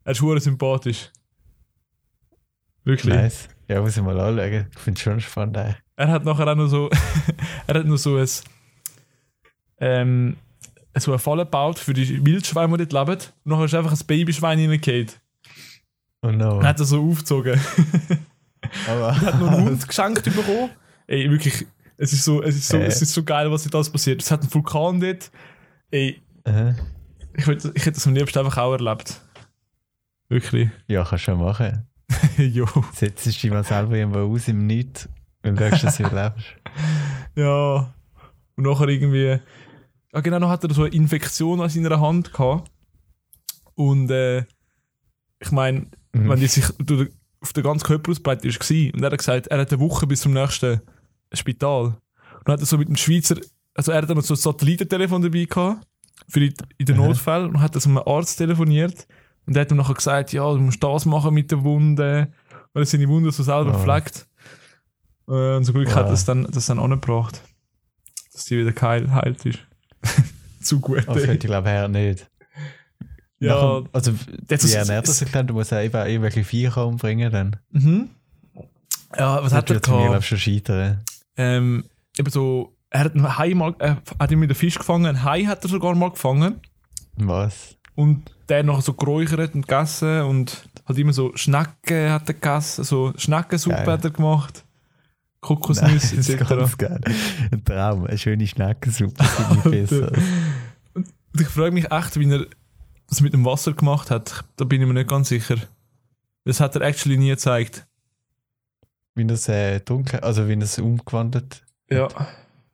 Er 0.05 0.13
ist 0.13 0.45
sympathisch. 0.45 1.11
Wirklich. 2.85 3.15
Nice. 3.15 3.49
Ja, 3.69 3.81
muss 3.81 3.97
ich 3.97 4.03
mal 4.03 4.19
anschauen. 4.21 4.67
Ich 4.73 4.79
finde 4.79 4.99
es 4.99 5.03
schon 5.03 5.21
spannend. 5.21 5.57
Ey. 5.57 5.75
Er 5.97 6.09
hat 6.09 6.25
nachher 6.25 6.47
auch 6.49 6.55
noch 6.55 6.67
so, 6.67 6.91
er 7.67 7.79
hat 7.79 7.87
noch 7.87 7.97
so 7.97 8.17
ein, 8.17 8.29
ähm, 9.79 10.37
so 10.97 11.13
eine 11.13 11.19
Falle 11.19 11.45
gebaut 11.45 11.79
für 11.79 11.95
die 11.95 12.25
Wildschweine, 12.25 12.77
die 12.77 12.87
dort 12.87 13.09
leben. 13.09 13.21
Und 13.45 13.47
nachher 13.53 13.65
ist 13.65 13.75
einfach 13.75 13.93
ein 13.93 14.07
Babyschwein 14.07 14.59
reingefallen. 14.59 15.09
Oh 16.23 16.31
no. 16.31 16.59
Und 16.59 16.67
hat 16.67 16.79
er 16.81 16.87
so 16.87 17.07
aufgezogen. 17.09 17.61
Aber 18.89 19.09
Er 19.09 19.21
hat 19.21 19.41
noch 19.41 19.49
einen 19.53 19.65
Hund 19.67 19.87
geschenkt 19.89 20.25
bekommen. 20.25 20.71
Ey, 21.07 21.31
wirklich, 21.31 21.67
es 21.99 22.13
ist 22.13 22.25
so, 22.25 22.43
es 22.43 22.57
ist 22.57 22.69
so, 22.69 22.79
Äh. 22.79 22.87
es 22.87 23.03
ist 23.03 23.13
so 23.13 23.23
geil, 23.23 23.51
was 23.51 23.65
jetzt 23.65 23.75
alles 23.75 23.91
passiert. 23.91 24.23
Es 24.23 24.31
hat 24.31 24.41
einen 24.41 24.53
Vulkan 24.55 25.01
dort. 25.01 25.31
Ey, 25.91 26.21
Aha. 26.45 26.75
ich, 27.35 27.47
ich 27.47 27.57
hätte 27.87 27.93
das 27.93 28.07
am 28.07 28.15
liebsten 28.15 28.39
einfach 28.39 28.57
auch 28.59 28.73
erlebt. 28.73 29.21
Wirklich. 30.29 30.71
ja, 30.89 31.05
kannst 31.05 31.27
du 31.27 31.33
schon 31.33 31.39
machen. 31.41 31.87
jo. 32.39 32.67
Setzt 32.93 33.27
dich 33.27 33.51
mal 33.51 33.65
selber 33.65 33.95
irgendwo 33.97 34.21
aus 34.21 34.49
im 34.49 34.67
Nichts 34.67 35.09
und 35.43 35.59
schaust, 35.59 35.85
dass 35.85 35.97
du 35.97 36.05
überlebst. 36.05 36.47
Ja. 37.37 37.93
Und 38.57 38.65
nachher 38.65 38.89
irgendwie. 38.89 39.41
Ja, 40.13 40.21
genau, 40.21 40.39
noch 40.39 40.49
hat 40.51 40.63
er 40.63 40.73
so 40.73 40.83
eine 40.85 40.95
Infektion 40.95 41.61
an 41.61 41.69
seiner 41.69 42.01
Hand 42.01 42.33
gehabt. 42.33 42.71
Und 43.75 44.09
äh, 44.13 44.45
ich 45.41 45.51
meine, 45.51 45.87
Mhm. 46.15 46.29
wenn 46.29 46.41
die 46.41 46.47
sich 46.47 46.65
auf 47.41 47.53
den 47.53 47.63
ganzen 47.65 47.85
Körper 47.87 48.11
ausbreitet 48.13 48.45
ist, 48.45 48.61
war. 48.71 48.95
Und 48.95 49.03
er 49.03 49.11
hat 49.11 49.19
gesagt, 49.19 49.49
er 49.49 49.59
hat 49.59 49.73
eine 49.73 49.81
Woche 49.81 50.07
bis 50.07 50.21
zum 50.21 50.33
nächsten 50.33 50.81
Spital. 51.33 51.87
Und 51.87 51.97
dann 52.45 52.53
hat 52.55 52.61
er 52.61 52.67
so 52.67 52.79
mit 52.79 52.89
dem 52.89 52.97
Schweizer, 52.97 53.37
also 53.75 53.93
er 53.93 54.03
hat 54.03 54.09
dann 54.09 54.21
so 54.23 54.35
ein 54.35 54.37
Satellitentelefon 54.39 55.23
dabei 55.23 55.45
gehabt, 55.45 55.85
für 56.29 56.41
die, 56.41 56.55
in 56.79 56.87
den. 56.87 56.97
Notfällen, 56.97 57.51
und 57.51 57.61
hat 57.61 57.75
dann 57.75 57.81
so 57.81 57.89
einem 57.91 57.99
Arzt 57.99 58.39
telefoniert. 58.39 59.07
Und 59.47 59.55
der 59.55 59.63
hat 59.63 59.71
ihm 59.71 59.77
nachher 59.77 59.95
gesagt, 59.95 60.33
ja, 60.33 60.51
du 60.53 60.59
musst 60.59 60.83
das 60.83 61.05
machen 61.05 61.35
mit 61.35 61.51
der 61.51 61.63
Wunde, 61.65 62.33
weil 62.73 62.83
er 62.83 62.87
seine 62.87 63.09
Wunde 63.09 63.31
so 63.31 63.43
selber 63.43 63.75
Ah. 63.75 63.79
pflegt. 63.79 64.27
Äh, 65.29 65.57
Und 65.57 65.65
zum 65.65 65.75
Glück 65.75 65.95
hat 65.95 66.05
Ah. 66.07 66.09
er 66.09 66.13
es 66.15 66.25
dann, 66.25 66.45
das 66.51 66.67
dann 66.67 66.79
angebracht, 66.79 67.41
dass 68.33 68.45
die 68.47 68.59
wieder 68.59 68.73
geheilt 68.73 69.11
heilt 69.11 69.45
ist. 69.47 69.59
Zu 70.63 70.81
gut. 70.81 71.05
Das 71.07 71.17
könnte 71.17 71.33
ich 71.33 71.39
glaube 71.41 71.71
ich 71.71 71.89
nicht. 71.89 72.31
Ja, 73.41 73.55
Nachher, 73.57 73.85
also, 73.93 74.13
das 74.47 74.67
wie 74.67 74.73
ernährt 74.75 75.07
er 75.09 75.13
sich 75.13 75.31
dann? 75.31 75.47
Du 75.47 75.55
musst 75.55 75.71
ja 75.71 75.83
eben 75.83 75.95
irgendwelche 76.07 76.45
Viecher 76.45 76.87
umbringen 76.87 77.31
dann. 77.31 77.57
mhm. 77.71 78.09
ja, 79.19 79.43
was 79.43 79.53
hat 79.53 79.69
er 79.71 79.75
wird 79.77 79.89
mir, 79.89 79.99
glaube 80.05 80.19
ich, 80.21 80.27
schon 80.29 80.39
scheitern. 80.39 81.03
Ähm, 81.37 81.85
eben 82.17 82.31
so, 82.31 82.75
er 82.91 83.01
hat 83.01 83.15
einen 83.15 83.37
Hai 83.37 83.53
mal, 83.55 83.75
er 83.81 84.01
hat 84.19 84.31
ihn 84.31 84.39
mit 84.39 84.49
einem 84.49 84.57
Fisch 84.57 84.79
gefangen, 84.79 85.05
einen 85.07 85.25
Hai 85.25 85.45
hat 85.45 85.63
er 85.65 85.69
sogar 85.69 85.95
mal 85.95 86.11
gefangen 86.11 86.61
Was? 87.17 87.77
Und 87.95 88.31
der 88.49 88.63
noch 88.63 88.83
so 88.83 88.93
geräuchert 88.93 89.55
und 89.55 89.67
gegessen 89.67 90.23
und 90.23 90.69
hat 90.85 90.99
immer 90.99 91.13
so 91.13 91.35
Schnecken 91.35 92.11
hat 92.11 92.29
er 92.29 92.35
gegessen, 92.35 92.85
so 92.85 93.13
Schneckensuppe 93.17 93.77
Geil. 93.77 93.87
hat 93.87 94.05
er 94.05 94.11
gemacht, 94.11 94.65
Kokosnüsse 95.41 96.17
das 96.17 96.29
ist 96.29 96.49
ganz 96.49 96.79
geil. 96.79 97.01
Ein 97.51 97.65
Traum. 97.65 98.07
Eine 98.07 98.19
schöne 98.19 98.47
Schneckensuppe 98.47 99.23
besser. 99.71 100.13
Und 100.95 101.41
ich 101.41 101.49
frage 101.49 101.73
mich 101.73 101.91
echt, 101.91 102.19
wie 102.19 102.31
er 102.31 102.47
das 103.09 103.21
mit 103.21 103.33
dem 103.33 103.45
Wasser 103.45 103.73
gemacht 103.73 104.11
hat. 104.11 104.45
Da 104.57 104.65
bin 104.65 104.81
ich 104.81 104.87
mir 104.87 104.95
nicht 104.95 105.09
ganz 105.09 105.29
sicher. 105.29 105.57
Das 106.45 106.61
hat 106.61 106.77
er 106.77 106.83
actually 106.83 107.19
nie 107.19 107.29
gezeigt. 107.29 107.87
Wie 109.15 109.25
das 109.25 109.49
äh, 109.49 109.81
dunkel, 109.81 110.21
also 110.21 110.49
wie 110.49 110.57
das 110.57 110.79
umgewandelt. 110.79 111.63
Ja. 111.91 112.09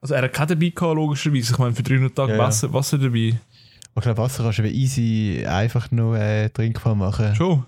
Also 0.01 0.15
er 0.15 0.23
hat 0.23 0.33
keine 0.33 0.49
dabei 0.49 0.69
gehabt, 0.71 0.95
logischerweise. 0.95 1.53
Ich 1.53 1.59
meine, 1.59 1.75
für 1.75 1.83
300 1.83 2.15
Tage 2.15 2.33
ja. 2.33 2.39
Wasser, 2.39 2.73
Wasser 2.73 2.99
dabei. 2.99 3.39
Ich 3.97 4.03
glaube, 4.03 4.19
Wasser 4.19 4.45
kannst 4.45 4.59
du 4.59 4.65
wie 4.65 4.71
easy 4.71 5.45
einfach 5.47 5.91
nur 5.91 6.19
äh, 6.19 6.49
trinkbar 6.49 6.95
machen. 6.95 7.35
Schon. 7.35 7.67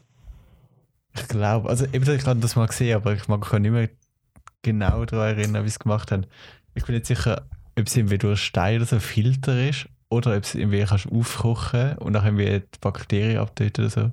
Ich 1.15 1.29
glaube, 1.29 1.69
also 1.69 1.85
eben, 1.87 2.09
ich 2.09 2.27
habe 2.27 2.41
das 2.41 2.57
mal 2.57 2.67
gesehen, 2.67 2.97
aber 2.97 3.15
ich 3.15 3.29
mag 3.29 3.41
mich 3.41 3.61
nicht 3.61 3.71
mehr 3.71 3.89
genau 4.63 5.05
daran 5.05 5.37
erinnern, 5.37 5.65
wie 5.65 5.69
sie 5.69 5.75
es 5.75 5.79
gemacht 5.79 6.11
haben. 6.11 6.27
Ich 6.75 6.85
bin 6.87 6.95
nicht 6.95 7.07
sicher, 7.07 7.43
ob 7.79 7.87
es 7.87 7.97
irgendwie 7.97 8.19
durch 8.19 8.41
Stein 8.41 8.77
oder 8.77 8.87
so 8.87 8.97
ein 8.97 9.01
Filter 9.01 9.69
ist 9.69 9.89
oder 10.09 10.37
ob 10.37 10.45
es 10.45 10.55
irgendwie 10.55 10.85
kannst 10.85 11.11
aufkochen 11.11 11.99
und 11.99 12.15
dann 12.15 12.25
irgendwie 12.25 12.61
die 12.61 12.79
Bakterien 12.81 13.39
abtöten 13.39 13.85
oder 13.85 13.91
so. 13.91 14.13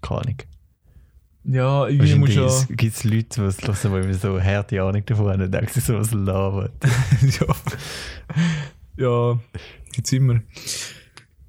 Keine 0.00 0.20
Ahnung. 0.20 0.36
Ja, 1.44 1.88
irgendwie 1.88 2.14
muss 2.14 2.34
ja. 2.34 2.74
Gibt 2.74 2.96
es 2.96 3.04
Leute, 3.04 3.40
die 3.40 3.46
es 3.46 3.62
hören, 3.62 3.76
die 3.82 3.88
irgendwie 3.88 4.14
so 4.14 4.40
harte 4.40 4.80
Ahnung 4.80 5.04
davon 5.04 5.28
haben 5.28 5.42
und 5.42 5.52
denken, 5.52 5.70
sie 5.72 5.80
so 5.80 5.98
was 5.98 6.12
labert. 6.12 6.72
ja. 7.40 7.56
ja, 8.96 9.40
gibt's 9.92 10.12
immer. 10.12 10.40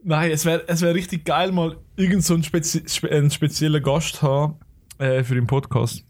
Nein, 0.04 0.32
es 0.32 0.46
wäre 0.46 0.64
es 0.68 0.82
wär 0.82 0.94
richtig 0.94 1.26
geil, 1.26 1.52
mal 1.52 1.78
irgend 1.96 2.24
so 2.24 2.34
einen, 2.34 2.44
spezi 2.44 2.84
spe 2.88 3.10
einen 3.10 3.32
speziellen 3.32 3.82
Gast 3.82 4.22
haben 4.22 4.56
äh, 4.98 5.24
für 5.24 5.36
den 5.36 5.48
Podcast. 5.48 6.06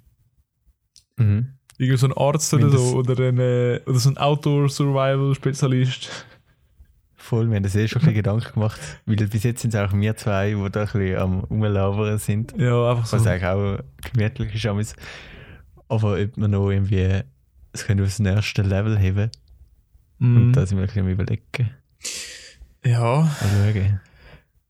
Mhm. 1.17 1.53
Irgend 1.77 1.99
so 1.99 2.07
ein 2.07 2.13
Arzt 2.13 2.53
oder 2.53 2.69
so, 2.69 2.97
oder, 2.97 3.27
ein, 3.27 3.39
äh, 3.39 3.81
oder 3.85 3.99
so 3.99 4.09
ein 4.09 4.17
Outdoor-Survival-Spezialist. 4.17 6.25
Voll, 7.15 7.49
wir 7.49 7.55
haben 7.55 7.63
uns 7.63 7.75
eh 7.75 7.87
schon 7.87 8.01
ein 8.01 8.05
bisschen 8.05 8.15
Gedanken 8.15 8.53
gemacht, 8.53 8.79
weil 9.05 9.15
bis 9.15 9.43
jetzt 9.43 9.61
sind 9.61 9.73
es 9.73 9.79
auch 9.79 9.93
wir 9.93 10.15
zwei, 10.15 10.51
die 10.51 10.71
da 10.71 10.81
ein 10.81 10.85
bisschen 10.87 11.17
am 11.17 11.39
Rumlabern 11.39 12.17
sind. 12.17 12.53
Ja, 12.57 12.91
einfach 12.91 13.05
so. 13.05 13.17
Was 13.17 13.27
eigentlich 13.27 13.45
auch 13.45 13.79
gemütlich 14.11 14.65
ist. 14.65 14.95
Aber 15.87 16.19
ob 16.19 16.37
man 16.37 16.51
noch 16.51 16.69
irgendwie 16.69 17.23
es 17.73 17.85
könnte 17.85 18.03
aufs 18.03 18.19
nächste 18.19 18.61
Level 18.61 18.97
heben. 18.97 19.29
Mm. 20.19 20.37
Und 20.37 20.53
da 20.53 20.65
sind 20.65 20.77
wir 20.77 20.83
ein 20.83 20.87
bisschen 20.87 21.05
am 21.05 21.11
überlegen. 21.11 21.71
Ja, 22.85 23.21
Mal 23.23 23.73
schauen. 23.73 23.99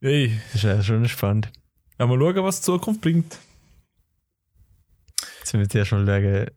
ey. 0.01 0.39
Das 0.47 0.55
ist 0.55 0.63
ja 0.63 0.83
schon 0.83 1.07
spannend. 1.07 1.51
Ja, 1.99 2.05
mal 2.07 2.17
schauen, 2.19 2.43
was 2.43 2.59
die 2.59 2.65
Zukunft 2.65 3.01
bringt. 3.01 3.37
Jetzt 5.39 5.53
müssen 5.53 5.59
wir 5.61 5.69
zuerst 5.69 5.91
mal 5.91 6.05
schauen, 6.05 6.47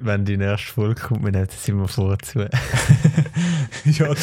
wenn 0.00 0.24
die 0.24 0.36
nächste 0.36 0.72
Folge 0.72 1.00
kommt, 1.00 1.24
wir 1.24 1.32
nehmen 1.32 1.48
es 1.48 1.68
immer 1.68 1.88
vorzu. 1.88 2.40
ja, 3.84 4.06
true. 4.14 4.16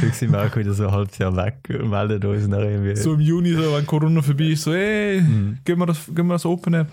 so 0.00 0.08
sind 0.12 0.32
wir 0.32 0.42
auch 0.46 0.56
wieder 0.56 0.72
so 0.72 0.86
ein 0.86 0.92
halbes 0.92 1.18
Jahr 1.18 1.36
weg 1.36 1.56
und 1.68 1.90
melden 1.90 2.24
uns 2.24 2.46
nach 2.48 2.58
irgendwie. 2.60 2.96
So 2.96 3.14
im 3.14 3.20
Juni, 3.20 3.52
so, 3.52 3.74
wenn 3.74 3.86
Corona 3.86 4.22
vorbei 4.22 4.44
ist, 4.44 4.62
so, 4.62 4.72
ey, 4.72 5.20
Mhm. 5.20 5.58
gehen 5.64 5.78
wir 5.78 5.86
das, 5.86 6.06
gehen 6.06 6.26
wir 6.26 6.34
das 6.34 6.46
openen. 6.46 6.86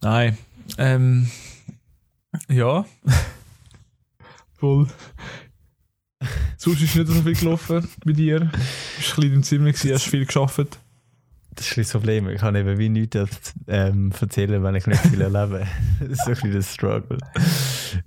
Nein. 0.00 0.38
Ähm, 0.76 1.30
ja. 2.48 2.84
Voll. 4.58 4.88
Sonst 6.60 6.82
ist 6.82 6.96
nicht 6.96 7.06
so 7.06 7.22
viel 7.22 7.34
gelaufen 7.36 7.88
bei 8.04 8.12
dir. 8.12 8.40
Du 8.40 8.46
warst 8.46 8.58
ein 8.58 9.16
bisschen 9.16 9.32
im 9.32 9.42
Zimmer, 9.44 9.72
gewesen, 9.72 9.92
hast 9.94 10.06
viel 10.08 10.26
geschafft. 10.26 10.78
Das 11.54 11.66
ist 11.66 11.76
ein 11.76 11.82
das 11.82 11.92
Problem. 11.92 12.28
Ich 12.28 12.40
kann 12.40 12.54
eben 12.56 12.78
wie 12.78 12.88
nichts 12.88 13.54
ähm, 13.68 14.12
erzählen, 14.20 14.62
wenn 14.62 14.74
ich 14.74 14.86
nicht 14.86 15.00
viel 15.02 15.20
erlebe. 15.20 15.66
das 16.00 16.10
ist 16.10 16.24
so 16.24 16.30
ein 16.30 16.34
bisschen 16.34 16.52
das 16.52 16.74
Struggle. 16.74 17.18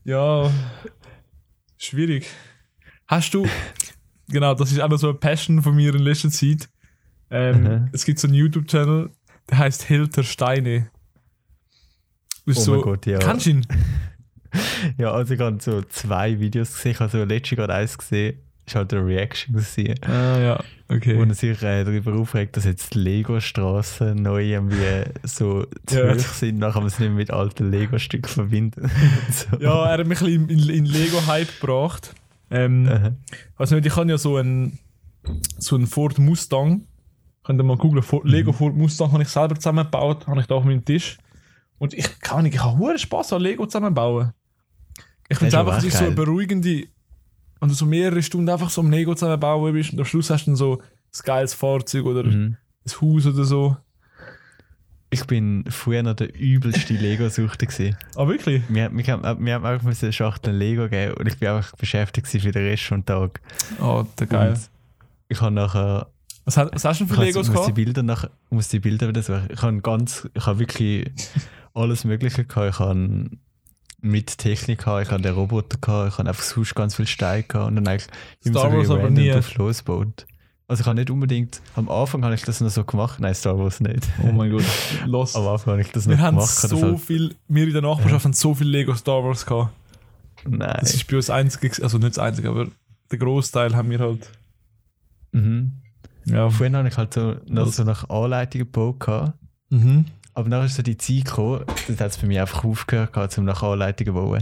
Ja, 0.04 0.52
schwierig. 1.78 2.28
Hast 3.08 3.34
du, 3.34 3.48
genau, 4.28 4.54
das 4.54 4.72
ist 4.72 4.78
noch 4.78 4.98
so 4.98 5.10
eine 5.10 5.18
Passion 5.18 5.62
von 5.62 5.76
mir 5.76 5.96
in 5.96 6.02
letzter 6.04 6.30
Zeit. 6.30 6.70
Ähm, 7.30 7.64
Mhm. 7.64 7.90
Es 7.94 8.04
gibt 8.04 8.20
so 8.20 8.28
einen 8.28 8.36
YouTube-Channel, 8.36 9.10
der 9.50 9.58
heißt 9.58 9.84
Hilter 9.84 10.24
Steine. 10.24 10.90
Ist 12.46 12.60
Oh 12.60 12.62
so, 12.62 12.72
mein 12.74 12.82
Gott, 12.82 13.06
ja. 13.06 13.20
Kannst 13.20 13.46
du 13.46 13.52
ihn? 13.52 13.66
Ja, 14.98 15.12
also 15.12 15.34
ich 15.34 15.40
habe 15.40 15.58
so 15.62 15.82
zwei 15.84 16.40
Videos 16.40 16.74
gesehen. 16.74 16.92
Ich 16.92 17.00
habe 17.00 17.10
so 17.12 17.24
letztens 17.24 17.58
gerade 17.58 17.74
eins 17.74 17.98
gesehen. 17.98 18.40
War 18.68 18.76
halt 18.82 18.94
eine 18.94 19.06
Reaction. 19.06 19.54
Gewesen, 19.56 19.96
Ah, 20.04 20.40
ja, 20.40 20.64
okay. 20.88 21.18
Wo 21.18 21.24
er 21.24 21.34
sich 21.34 21.62
äh, 21.62 21.84
darüber 21.84 22.14
aufregt, 22.14 22.56
dass 22.56 22.64
jetzt 22.66 22.96
Lego-Straßen 22.96 24.16
neu 24.16 24.44
irgendwie 24.44 25.04
so 25.24 25.66
zu 25.88 25.98
Ja. 26.00 26.14
hoch 26.14 26.20
sind. 26.20 26.60
Nachher 26.60 26.74
kann 26.74 26.84
man 26.84 26.88
es 26.88 27.00
nicht 27.00 27.10
mehr 27.10 27.18
mit 27.18 27.32
alten 27.32 27.72
Lego-Stücken 27.72 28.30
verbinden. 28.30 28.90
so. 29.32 29.58
Ja, 29.60 29.86
er 29.92 29.98
hat 30.00 30.08
mich 30.08 30.22
ein 30.22 30.48
bisschen 30.48 30.70
in, 30.70 30.76
in 30.78 30.86
Lego-Hype 30.86 31.60
gebracht. 31.60 32.14
Ähm, 32.50 32.88
Aha. 32.90 33.12
also 33.58 33.78
ich 33.78 33.96
habe 33.96 34.10
ja 34.10 34.18
so 34.18 34.38
einen, 34.38 34.80
so 35.58 35.76
einen 35.76 35.88
Ford 35.88 36.18
Mustang. 36.20 36.86
Könnt 37.44 37.60
ihr 37.60 37.64
mal 37.64 37.78
googeln. 37.78 38.04
Ford- 38.04 38.26
Lego 38.26 38.54
Ford 38.54 38.76
Mustang 38.76 39.12
habe 39.12 39.24
ich 39.24 39.30
selber 39.30 39.56
zusammengebaut. 39.56 40.28
Habe 40.28 40.40
ich 40.42 40.46
da 40.48 40.56
auf 40.56 40.64
meinem 40.64 40.86
Tisch. 40.86 41.18
Und 41.80 41.94
ich 41.96 42.20
kann 42.20 42.44
nicht, 42.44 42.54
ich 42.56 42.64
habe 42.64 42.98
Spaß 42.98 43.34
an 43.34 43.42
Lego 43.42 43.66
zusammenbauen. 43.66 44.34
Ich 45.32 45.38
finde 45.38 45.48
es 45.48 45.54
einfach, 45.56 45.84
ist 45.84 45.98
so 45.98 46.06
eine 46.06 46.16
beruhigende, 46.16 46.84
wenn 47.60 47.70
du 47.70 47.76
so 47.76 47.86
mehrere 47.86 48.22
Stunden 48.22 48.50
einfach 48.50 48.70
so 48.70 48.82
am 48.82 48.92
Lego 48.92 49.14
zusammenbauen 49.16 49.74
bist 49.74 49.94
und 49.94 50.00
am 50.00 50.06
Schluss 50.06 50.30
hast 50.30 50.46
du 50.46 50.52
dann 50.52 50.56
so 50.58 50.80
ein 50.82 51.22
geiles 51.24 51.54
Fahrzeug 51.54 52.06
oder 52.06 52.24
Mhm. 52.24 52.58
ein 52.86 52.92
Haus 53.02 53.26
oder 53.26 53.44
so. 53.46 53.78
Ich 55.14 55.26
bin 55.26 55.66
früher 55.70 56.04
noch 56.04 56.16
der 56.16 56.34
übelste 56.40 56.94
Lego-Suchter 56.94 57.66
gewesen. 57.66 57.98
Ah, 58.16 58.28
wirklich? 58.28 58.64
Wir, 58.70 58.90
wir, 58.96 59.04
haben, 59.08 59.46
wir 59.46 59.54
haben 59.56 59.66
einfach 59.66 60.02
eine 60.02 60.14
Schachtel 60.14 60.56
Lego 60.56 60.88
geben 60.88 61.16
und 61.16 61.28
ich 61.28 61.38
bin 61.38 61.50
einfach 61.50 61.76
beschäftigt 61.76 62.28
für 62.28 62.40
den 62.52 62.66
Rest 62.66 62.84
vom 62.84 63.06
Tag. 63.06 63.42
Oh, 63.82 64.06
der 64.20 64.28
geil. 64.28 64.52
Und 64.54 64.60
ich 65.28 65.42
habe 65.42 65.54
nachher 65.54 66.08
Was, 66.46 66.56
hast- 66.58 66.74
was 66.74 66.86
hast 66.86 67.02
du 67.02 67.06
denn 67.06 67.14
ich 67.14 67.20
für 67.20 67.26
Legos 67.26 67.48
muss 67.48 67.56
die 67.56 67.62
gehabt? 67.62 67.76
Bilder 67.76 68.04
nach, 68.04 68.30
muss 68.50 68.68
die 68.70 68.80
Bilder 68.80 69.08
wieder 69.10 69.22
suchen. 69.22 69.48
Ich 69.52 69.62
habe 69.62 69.82
ganz, 69.82 70.30
ich 70.34 70.46
habe 70.46 70.60
wirklich 70.60 71.12
alles 71.74 72.06
Mögliche 72.06 72.46
gehabt. 72.46 72.74
Ich 72.74 72.80
habe 72.80 73.30
mit 74.02 74.38
Technik 74.38 74.80
gehabt, 74.80 75.06
ich 75.06 75.12
habe 75.12 75.22
den 75.22 75.34
Roboter 75.34 75.78
gehabt, 75.80 76.14
ich 76.14 76.18
habe 76.18 76.30
einfach 76.30 76.44
sonst 76.44 76.74
ganz 76.76 76.96
viel 76.96 77.08
Steine 77.08 77.44
gehabt 77.44 77.68
und 77.68 77.76
dann 77.76 77.88
eigentlich 77.88 78.08
immer 78.44 78.60
Star 78.60 78.72
so 78.72 78.78
Wars 78.78 78.90
aber 78.90 79.04
random 79.04 79.26
drauf 79.32 79.56
losgebaut. 79.56 80.26
Also 80.68 80.82
ich 80.82 80.88
habe 80.88 80.96
nicht 81.00 81.10
unbedingt, 81.10 81.62
am 81.76 81.90
Anfang 81.90 82.24
habe 82.24 82.34
ich 82.34 82.44
das 82.44 82.62
noch 82.62 82.70
so 82.70 82.84
gemacht, 82.86 83.20
nein, 83.20 83.36
Star 83.36 83.60
Wars 83.60 83.80
nicht. 83.82 84.08
Oh 84.24 84.32
mein 84.32 84.52
Gott, 84.52 84.64
los. 85.06 85.36
Am 85.36 85.46
Anfang 85.48 85.74
habe 85.74 85.82
ich 85.82 85.92
das 85.92 86.06
noch 86.06 86.14
Wir 86.18 86.22
haben 86.22 86.36
gemacht. 86.36 86.50
so 86.50 86.82
halt, 86.82 87.00
viel, 87.00 87.36
wir 87.48 87.64
in 87.68 87.74
der 87.74 87.82
Nachbarschaft 87.82 88.26
haben 88.26 88.34
so 88.34 88.56
viel 88.56 88.68
Lego 88.68 88.96
Star 88.96 89.24
Wars 89.24 89.46
gehabt. 89.46 89.74
nein. 90.48 90.78
Das 90.80 90.94
ist 90.94 91.06
bei 91.08 91.18
uns 91.18 91.28
gewesen- 91.60 91.84
also 91.84 91.98
nicht 91.98 92.12
das 92.12 92.20
einzige, 92.20 92.50
aber 92.50 92.68
der 93.12 93.18
Großteil 93.20 93.76
haben 93.76 93.90
wir 93.90 94.00
halt. 94.00 94.32
Mhm. 95.34 95.74
Ja. 96.26 96.50
Vorhin 96.50 96.76
habe 96.76 96.88
ich 96.88 96.98
halt 96.98 97.14
so, 97.14 97.36
noch 97.48 97.68
so 97.68 97.84
nach 97.84 98.10
Anleitungen 98.10 98.66
gebaut 98.66 99.00
gehabt. 99.02 99.34
Mhm. 99.70 100.06
Aber 100.34 100.50
dann 100.50 100.66
ist 100.66 100.76
so 100.76 100.84
die 100.84 100.98
Zeit 100.98 101.26
gekommen, 101.26 101.66
das 101.88 102.00
hat 102.00 102.12
es 102.12 102.18
bei 102.18 102.28
mir 102.28 102.42
einfach 102.42 102.64
aufgehört, 102.64 103.38
um 103.38 103.46
nach 103.46 103.64
Anleitungen 103.64 104.14
zu 104.14 104.22
bauen, 104.22 104.42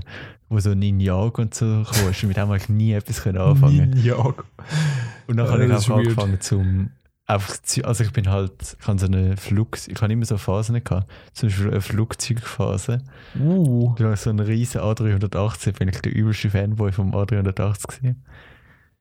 wo 0.49 0.59
so 0.59 0.73
Ninjago 0.73 1.41
und 1.41 1.53
so 1.53 1.83
kam. 1.89 2.05
Und 2.05 2.23
mit 2.23 2.37
dem 2.37 2.47
habe 2.47 2.57
ich 2.57 2.69
nie 2.69 2.93
etwas 2.93 3.23
können 3.23 3.39
anfangen. 3.39 3.99
Ja. 4.03 4.15
Und 4.15 5.37
dann 5.37 5.45
Ja, 5.45 5.51
habe 5.51 5.65
ich 5.65 5.71
einfach 5.71 5.95
angefangen 5.95 6.41
zum 6.41 6.91
einfach 7.29 7.57
also 7.83 8.03
ich 8.03 8.11
bin 8.11 8.29
halt, 8.29 8.75
ich 8.79 8.87
habe 8.87 8.99
so 8.99 9.05
eine 9.05 9.37
Flug, 9.37 9.77
ich 9.87 10.01
habe 10.01 10.11
immer 10.11 10.25
so 10.25 10.37
Phasen 10.37 10.83
gehabt, 10.83 11.09
zum 11.33 11.49
Beispiel 11.49 11.69
eine 11.69 11.81
Flugzeugphase. 11.81 13.03
Uh. 13.39 13.93
Du 13.95 14.05
hast 14.05 14.23
so 14.23 14.31
einen 14.31 14.39
riesen 14.39 14.81
A380, 14.81 15.77
bin 15.77 15.89
ich 15.89 16.01
der 16.01 16.15
übelste 16.15 16.49
Fanboy 16.49 16.91
vom 16.91 17.13
A380 17.13 17.87
gewesen. 17.87 18.25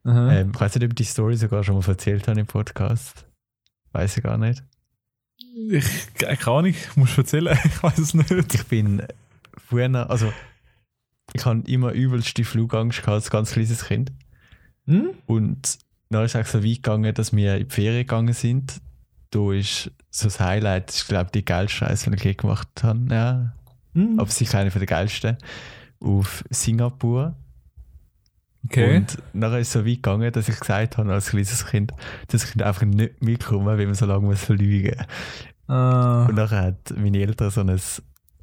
Aha. 0.05 0.33
Ähm, 0.33 0.53
ich 0.55 0.61
weiß 0.61 0.75
nicht, 0.75 0.85
ob 0.85 0.91
ich 0.91 0.97
die 0.97 1.05
Story 1.05 1.37
sogar 1.37 1.65
schon 1.65 1.77
mal 1.77 1.89
erzählt 1.89 2.29
habe 2.29 2.39
im 2.39 2.47
Podcast. 2.47 3.27
Weiß 3.93 4.17
ich 4.19 4.23
gar 4.23 4.37
nicht. 4.37 4.63
Ich, 5.71 5.85
keine 6.19 6.47
Ahnung, 6.47 6.67
ich 6.67 6.97
muss 6.97 7.17
erzählen, 7.17 7.59
ich 7.65 7.83
weiß 7.83 7.99
es 7.99 8.15
nicht. 8.15 8.31
Ich 8.55 8.65
bin 8.67 9.03
früher, 9.57 10.11
also 10.11 10.33
ich 11.33 11.45
habe 11.45 11.63
immer 11.71 11.93
übelste 11.93 12.45
Flugangst 12.45 12.99
gehabt 13.01 13.15
als 13.15 13.31
ganz 13.31 13.53
kleines 13.53 13.85
Kind. 13.85 14.13
Hm? 14.87 15.11
Und 15.27 15.79
dann 16.11 16.25
ist 16.25 16.35
es 16.35 16.53
so 16.53 16.65
weit 16.65 16.77
gegangen, 16.77 17.15
dass 17.15 17.35
wir 17.35 17.57
in 17.57 17.69
die 17.69 17.75
Ferien 17.75 18.01
gegangen 18.01 18.33
sind. 18.33 18.81
Da 19.31 19.53
ist 19.53 19.91
so 20.11 20.25
das 20.25 20.41
Highlight, 20.41 20.91
ist 20.91 21.09
glaube 21.09 21.27
ich 21.27 21.33
die 21.33 21.45
geilste 21.45 21.85
Reise, 21.85 22.11
die 22.11 22.17
ich 22.17 22.25
je 22.25 22.35
gemacht 22.35 22.69
habe. 22.83 23.07
Ja, 23.11 23.53
Hm? 23.95 24.19
aber 24.19 24.31
sicher 24.31 24.59
eine 24.59 24.71
von 24.71 24.81
der 24.81 24.87
geilsten. 24.87 25.37
Auf 26.01 26.45
Singapur. 26.51 27.35
Okay. 28.65 28.97
Und 28.97 29.19
nachher 29.33 29.61
ist 29.61 29.69
es 29.69 29.73
so 29.73 29.81
weit 29.87 29.95
gegangen, 29.97 30.33
dass 30.33 30.49
ich 30.49 30.59
gesagt 30.59 30.99
habe 30.99 31.13
als 31.13 31.31
kleines 31.31 31.67
Kind, 31.67 31.93
dass 32.29 32.45
ich 32.45 32.65
einfach 32.65 32.83
nicht 32.83 33.23
mitkomme, 33.23 33.79
weil 33.79 33.87
man 33.87 33.95
so 33.95 34.07
lange 34.07 34.27
muss 34.27 34.45
fliegen 34.45 34.97
Ah. 35.69 36.27
Und 36.29 36.35
nachher 36.37 36.63
hat 36.63 36.95
meine 36.97 37.19
Eltern 37.21 37.51
so 37.51 37.61
ein 37.61 37.79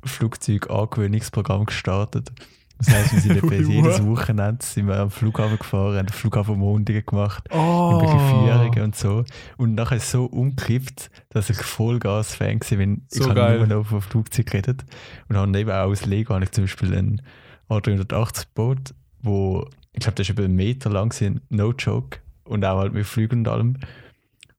Flugzeug-Angewöhnungsprogramm 0.03 1.65
gestartet. 1.65 2.31
Das 2.77 2.89
heisst, 2.89 3.13
wir 3.13 3.21
sind 3.21 3.37
etwa 3.43 3.53
jedes? 3.53 4.05
Wochenende 4.05 4.63
sind 4.63 4.87
wir 4.87 4.97
am 4.99 5.09
Flughafen 5.09 5.57
gefahren, 5.57 5.97
haben 5.97 6.07
den 6.07 6.13
Flughafen 6.13 6.57
Mondigen 6.59 7.05
gemacht, 7.05 7.45
Oh. 7.51 7.91
irgendwelche 7.93 8.19
Führungen 8.29 8.81
und 8.83 8.95
so. 8.95 9.23
Und 9.57 9.75
nachher 9.75 9.95
ist 9.97 10.03
es 10.03 10.11
so 10.11 10.25
umgekippt, 10.25 11.09
dass 11.29 11.49
ich 11.49 11.57
Vollgas-Fan 11.57 12.59
war, 12.59 12.77
wenn 12.77 13.03
So 13.07 13.23
ich 13.23 13.29
habe 13.29 13.57
nur 13.57 13.67
noch 13.67 13.85
vom 13.87 14.01
Flugzeug 14.01 14.47
geredet. 14.47 14.83
Und 15.29 15.37
habe 15.37 15.57
eben 15.57 15.71
auch 15.71 15.87
aus 15.89 16.05
Lego 16.05 16.33
habe 16.33 16.43
ich 16.43 16.51
zum 16.51 16.65
Beispiel 16.65 16.93
ein 16.95 17.21
A380 17.69 18.45
gebaut, 18.53 18.93
wo 19.21 19.67
ich 19.95 20.01
glaube, 20.01 20.15
das 20.15 20.25
ist 20.25 20.29
über 20.31 20.43
einen 20.43 20.55
Meter 20.55 20.89
lang, 20.89 21.09
gewesen, 21.09 21.41
no 21.49 21.71
joke. 21.71 22.19
Und 22.43 22.63
auch 22.63 22.77
halt 22.79 22.93
mit 22.93 23.05
Flügeln 23.05 23.39
und 23.41 23.47
allem. 23.47 23.77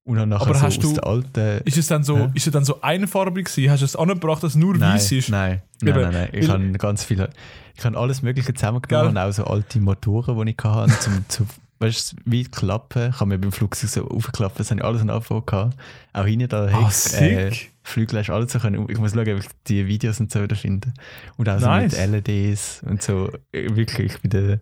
Und 0.05 0.16
dann 0.19 0.28
nachher 0.28 0.47
Aber 0.47 0.55
so 0.55 0.62
hast 0.62 0.83
du- 0.83 0.95
alten 1.00 1.61
Ist 1.64 1.76
es 1.78 1.88
dann 1.88 2.05
so, 2.05 2.16
Hä? 2.19 2.31
ist 2.35 2.47
es 2.47 2.52
dann 2.52 2.64
so 2.64 2.81
einfarbig 2.81 3.47
gewesen? 3.47 3.71
Hast 3.71 3.81
du 3.81 3.85
es 3.85 3.97
angebracht, 3.97 4.43
dass 4.43 4.52
es 4.52 4.57
nur 4.57 4.76
Nein, 4.76 4.95
weiß 4.95 5.12
ist? 5.12 5.28
nein, 5.31 5.62
nein, 5.83 5.88
Eben, 5.95 6.00
nein, 6.02 6.12
nein. 6.12 6.28
Ich 6.33 6.49
habe 6.49 6.73
ganz 6.73 7.05
viele, 7.05 7.28
ich 7.76 7.85
habe 7.85 7.97
alles 7.99 8.23
Mögliche 8.23 8.47
Gell? 8.52 8.55
zusammengenommen 8.57 9.11
und 9.11 9.19
auch 9.19 9.33
so 9.33 9.45
alte 9.45 9.81
Motoren, 9.81 10.45
die 10.47 10.52
ich 10.57 10.64
hatte, 10.64 10.99
zum, 11.00 11.25
zu, 11.28 11.47
weißt 11.81 12.12
du, 12.12 12.16
wie 12.25 12.45
klappen, 12.45 13.12
kann 13.12 13.28
man 13.28 13.40
beim 13.40 13.50
Flugzeug 13.52 13.90
so 13.90 14.09
aufklappen, 14.09 14.59
das 14.59 14.71
habe 14.71 14.81
ich 14.81 14.85
alles 14.87 15.02
am 15.02 15.11
Anfang 15.11 15.45
gehabt. 15.45 15.76
Auch 16.12 16.25
hinten 16.25 16.49
da 16.49 16.66
Ah, 16.66 16.88
Heck, 17.12 17.52
äh. 17.52 17.57
Flügel 17.83 18.19
hast 18.21 18.28
du 18.28 18.33
alles 18.33 18.52
so 18.52 18.59
können. 18.61 18.87
Ich 18.88 18.99
muss 18.99 19.12
schauen, 19.12 19.28
ob 19.33 19.38
ich 19.40 19.47
die 19.69 19.87
Videos 19.88 20.19
und 20.21 20.31
so 20.33 20.40
wieder 20.43 20.57
finde. 20.57 20.93
Und 21.37 21.49
auch 21.49 21.59
so 21.61 21.66
Nice. 21.66 21.97
mit 21.99 22.26
LEDs 22.26 22.83
und 22.88 23.02
so. 23.02 23.31
Äh, 23.52 23.75
Wirklich, 23.76 24.14
ich 24.14 24.21
bin 24.23 24.31
der, 24.31 24.59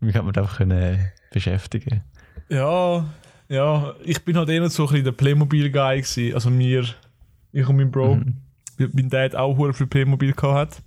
mich 0.00 0.14
hat 0.14 0.24
man 0.24 0.32
da 0.32 0.44
können 0.44 1.10
beschäftigen. 1.32 2.02
Ja, 2.48 3.04
ja. 3.48 3.94
Ich 4.04 4.24
bin 4.24 4.36
halt 4.36 4.48
eher 4.48 4.68
so 4.70 4.84
ein 4.84 4.88
bisschen 4.88 5.04
der 5.04 5.12
Playmobil-Guy 5.12 6.02
gewesen. 6.02 6.34
Also 6.34 6.50
mir, 6.50 6.84
ich 7.52 7.68
und 7.68 7.76
mein 7.76 7.90
Bro. 7.90 8.16
Mhm. 8.16 8.36
Mein 8.92 9.08
Dad 9.08 9.34
auch 9.34 9.56
hure 9.56 9.72
viel 9.72 9.86
Playmobil 9.86 10.32
gehabt 10.32 10.76
hat. 10.76 10.82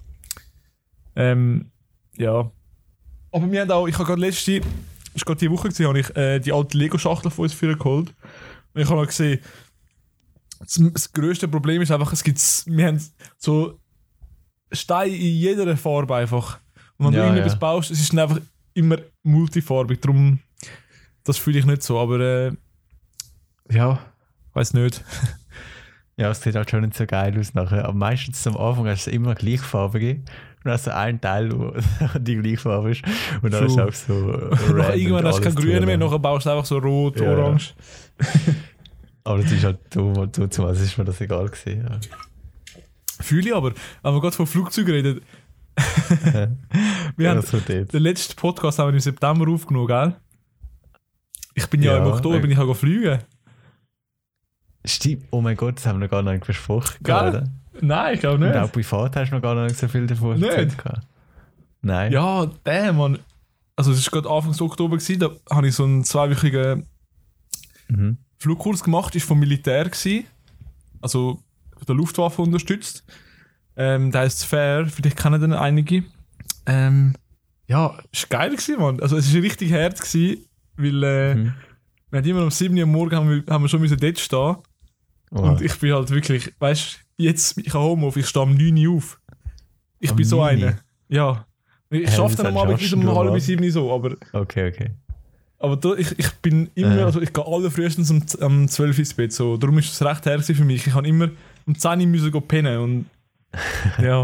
Ähm, 1.15 1.71
ja. 2.15 2.51
Aber 3.31 3.51
wir 3.51 3.61
haben 3.61 3.71
auch, 3.71 3.87
ich 3.87 3.95
habe 3.95 4.05
gerade 4.05 4.21
letzte, 4.21 4.61
ist 5.13 5.25
gerade 5.25 5.39
die 5.39 5.51
Woche 5.51 5.69
gesehen, 5.69 5.87
habe 5.87 5.99
ich 5.99 6.15
äh, 6.15 6.39
die 6.39 6.53
alte 6.53 6.77
Lego-Schachtel 6.77 7.31
von 7.31 7.43
uns 7.43 7.53
für 7.53 7.75
geholt. 7.75 8.13
Und 8.73 8.81
ich 8.81 8.89
habe 8.89 9.05
gesehen, 9.05 9.39
das, 10.59 10.79
das 10.93 11.11
grösste 11.13 11.47
Problem 11.47 11.81
ist 11.81 11.91
einfach, 11.91 12.11
es 12.13 12.23
gibt, 12.23 12.39
wir 12.67 12.87
haben 12.87 13.01
so 13.37 13.79
Steine 14.71 15.15
in 15.15 15.35
jeder 15.35 15.75
Farbe 15.77 16.15
einfach. 16.15 16.59
Und 16.97 17.07
wenn 17.07 17.13
Ja, 17.13 17.19
du 17.21 17.25
irgendetwas 17.27 17.53
ja. 17.53 17.59
baust, 17.59 17.91
es 17.91 17.99
ist 17.99 18.13
dann 18.13 18.19
einfach 18.19 18.39
immer 18.79 18.97
multifarbig. 19.23 20.01
Darum, 20.01 20.39
das 21.23 21.37
fühle 21.37 21.59
ich 21.59 21.65
nicht 21.65 21.83
so, 21.83 21.99
aber 21.99 22.19
äh, 22.19 22.51
ja, 23.71 23.99
weiß 24.53 24.73
nicht. 24.73 25.03
Ja, 26.17 26.29
es 26.31 26.41
sieht 26.41 26.55
halt 26.55 26.69
schon 26.69 26.81
nicht 26.81 26.97
so 26.97 27.05
geil 27.05 27.39
aus 27.39 27.53
nachher. 27.53 27.85
Aber 27.85 27.93
meistens 27.93 28.45
am 28.45 28.57
Anfang 28.57 28.87
hast 28.87 29.07
du 29.07 29.11
immer 29.11 29.35
gleichfarbige. 29.35 30.21
Und 30.65 30.71
hast 30.71 30.85
du 30.87 30.93
einen 30.93 31.21
Teil, 31.21 31.49
wo 31.57 31.73
die 32.19 32.35
gleichfarbe 32.35 32.91
ist. 32.91 33.03
Und 33.41 33.53
dann 33.53 33.65
True. 33.69 33.87
ist 33.89 34.05
auch 34.05 34.17
so. 34.57 34.73
Irgendwann 34.95 35.25
hast 35.25 35.37
du 35.37 35.43
kein 35.43 35.55
Grün 35.55 35.85
mehr, 35.85 35.97
nachher 35.97 36.19
baust 36.19 36.45
du 36.45 36.49
einfach 36.49 36.65
so 36.65 36.77
rot, 36.79 37.21
Ja. 37.21 37.29
orange. 37.31 37.73
Aber 39.23 39.41
das 39.41 39.49
ist 39.49 39.63
halt 39.63 39.79
dumm 39.95 40.17
und 40.17 40.35
so, 40.35 40.45
zumal 40.47 40.75
ist 40.75 40.97
mir 40.97 41.05
das 41.05 41.21
egal 41.21 41.47
gewesen. 41.47 41.87
Ja. 41.89 41.99
Fühle 43.21 43.47
ich 43.47 43.55
aber, 43.55 43.71
wenn 44.03 44.13
wir 44.13 44.19
gerade 44.19 44.35
von 44.35 44.45
Flugzeugen 44.45 44.93
reden, 44.93 45.21
Wir 47.17 47.29
haben 47.29 47.37
also 47.37 47.59
dort. 47.65 47.93
den 47.93 48.01
letzten 48.03 48.35
Podcast 48.35 48.79
haben 48.79 48.87
wir 48.87 48.93
im 48.93 48.99
September 48.99 49.49
aufgenommen, 49.51 49.87
gell? 49.87 50.15
Ich 51.55 51.67
bin 51.67 51.81
ja, 51.81 51.93
Ja, 51.97 52.05
im 52.05 52.11
Oktober 52.11 52.37
äh. 52.37 52.39
bin 52.39 52.51
ich 52.51 52.57
auch 52.57 52.73
fliegen. 52.73 53.19
Stimmt, 54.85 55.25
oh 55.31 55.41
mein 55.41 55.57
Gott, 55.57 55.77
das 55.77 55.85
haben 55.85 55.99
wir 55.99 56.05
noch 56.05 56.11
gar 56.11 56.21
nicht 56.23 56.45
besprochen. 56.45 56.97
Gell? 57.03 57.43
Nein, 57.81 58.13
ich 58.15 58.19
glaube 58.21 58.43
Und 58.45 58.55
auch 58.55 58.61
nicht. 58.63 58.73
privat 58.73 59.15
hast 59.15 59.29
du 59.31 59.35
noch 59.35 59.41
gar 59.41 59.55
nicht 59.63 59.77
so 59.77 59.87
viel 59.87 60.07
davon 60.07 60.39
Nicht? 60.39 60.49
erzählt. 60.49 60.77
Nein. 61.81 62.11
Ja, 62.11 62.45
der 62.65 62.93
Mann. 62.93 63.19
Also 63.75 63.91
es 63.91 64.11
war 64.11 64.21
gerade 64.21 64.33
Anfang 64.35 64.67
Oktober, 64.67 64.97
gewesen, 64.97 65.19
da 65.19 65.29
habe 65.49 65.67
ich 65.67 65.75
so 65.75 65.83
einen 65.85 66.03
zweiwöchigen 66.03 66.85
Mhm. 67.87 68.17
Flugkurs 68.37 68.83
gemacht, 68.83 69.15
ist 69.15 69.25
vom 69.27 69.39
Militär 69.39 69.85
gewesen. 69.85 70.25
Also 71.01 71.41
von 71.75 71.85
der 71.87 71.95
Luftwaffe 71.95 72.41
unterstützt. 72.41 73.03
Ähm, 73.79 74.11
der 74.11 74.21
heißt 74.21 74.45
Fair, 74.45 74.85
vielleicht 74.87 75.15
kennen 75.17 75.39
den 75.39 75.53
einige. 75.53 76.03
Ähm, 76.65 77.13
ja, 77.67 77.97
ist 78.11 78.29
geil 78.29 78.51
gewesen, 78.51 78.77
Mann. 78.79 78.99
Also 78.99 79.15
es 79.17 79.27
ist 79.33 79.41
richtig 79.41 79.71
hart 79.73 79.99
gewesen, 80.01 80.45
weil 80.75 81.03
äh, 81.03 81.35
Mhm. 81.35 81.53
wir 82.11 82.25
immer 82.25 82.43
um 82.43 82.51
7 82.51 82.75
Uhr 82.75 82.83
am 82.83 82.91
Morgen 82.91 83.15
haben 83.15 83.29
wir, 83.29 83.43
haben 83.53 83.63
wir 83.63 83.69
schon 83.69 83.79
müssen 83.81 83.97
dort 83.97 84.19
stehen. 84.19 84.55
Oh. 85.31 85.41
Und 85.41 85.61
ich 85.61 85.73
bin 85.79 85.93
halt 85.93 86.09
wirklich, 86.09 86.51
weißt 86.59 86.99
du, 87.17 87.23
jetzt, 87.23 87.57
ich 87.57 87.73
habe 87.73 87.83
Homeoffice, 87.85 88.23
ich 88.23 88.29
stehe 88.29 88.43
um 88.43 88.53
9 88.55 88.85
Uhr 88.87 88.97
auf. 88.97 89.19
Ich 89.99 90.09
Am 90.09 90.15
bin 90.17 90.25
so 90.25 90.37
9 90.37 90.57
Uhr? 90.57 90.67
einer. 90.67 90.79
Ja. 91.07 91.45
Ich 91.91 92.09
Hä, 92.09 92.15
schaffe 92.15 92.35
dann 92.35 92.47
am 92.47 92.57
Abend 92.57 92.79
bis 92.79 92.91
um 92.93 93.15
halb? 93.15 93.39
7 93.39 93.63
Uhr 93.63 93.71
so, 93.71 93.93
aber, 93.93 94.15
okay, 94.33 94.69
okay. 94.69 94.91
aber 95.59 95.77
da, 95.77 95.93
ich, 95.95 96.17
ich 96.19 96.31
bin 96.41 96.69
immer, 96.75 96.97
Äh. 96.97 97.03
also 97.03 97.21
ich 97.21 97.31
gehe 97.31 97.45
alle 97.45 97.71
frühestens 97.71 98.11
um, 98.11 98.23
um 98.41 98.67
12 98.67 98.95
Uhr 98.95 98.99
ins 98.99 99.13
Bett, 99.13 99.31
so. 99.33 99.55
Darum 99.57 99.77
ist 99.79 99.91
es 99.93 100.01
recht 100.05 100.25
her 100.25 100.33
gewesen 100.33 100.55
für 100.55 100.65
mich. 100.65 100.85
Ich 100.85 100.93
habe 100.93 101.07
immer 101.07 101.29
um 101.65 101.75
10 101.77 101.99
Uhr 102.01 102.07
müssen 102.07 102.31
gehen 102.31 102.47
pennen 102.47 102.77
und 102.79 103.05
ja. 104.01 104.23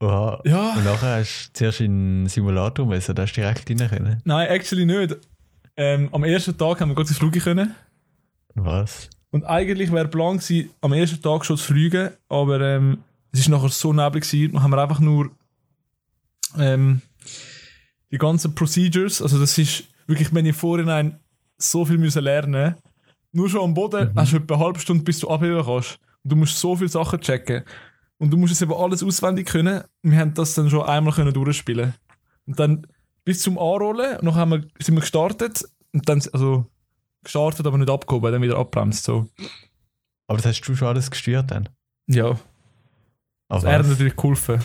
Oha. 0.00 0.40
Ja. 0.44 0.72
Und 0.74 0.84
nachher 0.84 1.18
hast 1.20 1.48
du 1.48 1.52
zuerst 1.54 1.80
in 1.80 2.26
Simulator 2.26 2.86
müssen, 2.86 3.14
da 3.14 3.22
hast 3.22 3.32
du 3.32 3.40
direkt 3.40 3.68
rein 3.70 3.88
können. 3.88 4.22
Nein, 4.24 4.48
actually 4.48 4.86
nicht. 4.86 5.16
Ähm, 5.76 6.08
am 6.12 6.24
ersten 6.24 6.56
Tag 6.56 6.80
haben 6.80 6.90
wir 6.90 6.94
gerade 6.94 7.12
Fliegen 7.12 7.40
können. 7.40 7.74
Was? 8.54 9.08
Und 9.30 9.44
eigentlich 9.44 9.90
wäre 9.90 10.06
Plan 10.06 10.38
gewesen, 10.38 10.70
am 10.80 10.92
ersten 10.92 11.20
Tag 11.20 11.44
schon 11.44 11.56
zu 11.56 11.64
fliegen, 11.64 12.10
aber 12.28 12.60
ähm, 12.60 12.98
es 13.32 13.40
ist 13.40 13.48
nachher 13.48 13.68
so 13.68 13.92
neblig 13.92 14.24
gewesen, 14.24 14.52
dann 14.52 14.62
haben 14.62 14.70
wir 14.70 14.80
einfach 14.82 15.00
nur 15.00 15.30
ähm, 16.56 17.02
die 18.12 18.18
ganzen 18.18 18.54
Procedures, 18.54 19.20
also 19.20 19.40
das 19.40 19.58
ist 19.58 19.84
wirklich, 20.06 20.32
wenn 20.32 20.46
ich 20.46 20.54
vorhinein 20.54 21.18
so 21.58 21.84
viel 21.84 21.98
müssen 21.98 22.22
lernen 22.22 22.76
nur 23.32 23.48
schon 23.50 23.62
am 23.62 23.74
Boden 23.74 24.12
Mhm. 24.12 24.18
hast 24.20 24.32
du 24.32 24.36
etwa 24.36 24.54
eine 24.54 24.64
halbe 24.64 24.78
Stunde, 24.78 25.02
bis 25.02 25.18
du 25.18 25.28
abheben 25.28 25.64
kannst. 25.64 25.98
Und 26.24 26.32
du 26.32 26.36
musst 26.36 26.58
so 26.58 26.74
viele 26.76 26.88
Sachen 26.88 27.20
checken. 27.20 27.62
Und 28.18 28.30
du 28.30 28.36
musst 28.36 28.52
es 28.52 28.62
eben 28.62 28.72
alles 28.72 29.02
auswendig 29.02 29.46
können. 29.48 29.82
Wir 30.02 30.18
haben 30.18 30.34
das 30.34 30.54
dann 30.54 30.70
schon 30.70 30.82
einmal 30.82 31.12
können 31.14 31.32
durchspielen. 31.34 31.94
Und 32.46 32.58
dann 32.58 32.86
bis 33.24 33.42
zum 33.42 33.58
Anrollen, 33.58 34.18
und 34.18 34.24
dann 34.26 34.34
haben 34.34 34.50
wir, 34.52 34.60
sind 34.80 34.94
wir 34.94 35.00
gestartet 35.00 35.64
und 35.92 36.08
dann, 36.08 36.22
also 36.32 36.66
gestartet, 37.22 37.66
aber 37.66 37.78
nicht 37.78 37.90
abgehoben, 37.90 38.32
dann 38.32 38.42
wieder 38.42 38.58
abbremst. 38.58 39.04
So. 39.04 39.26
Aber 40.26 40.38
das 40.38 40.46
hast 40.46 40.60
du 40.62 40.74
schon 40.76 40.88
alles 40.88 41.10
gesteuert 41.10 41.50
dann? 41.50 41.68
Ja, 42.06 42.38
Aber 43.48 43.66
er 43.68 43.78
hat 43.78 43.86
natürlich 43.86 44.16
geholfen. 44.16 44.62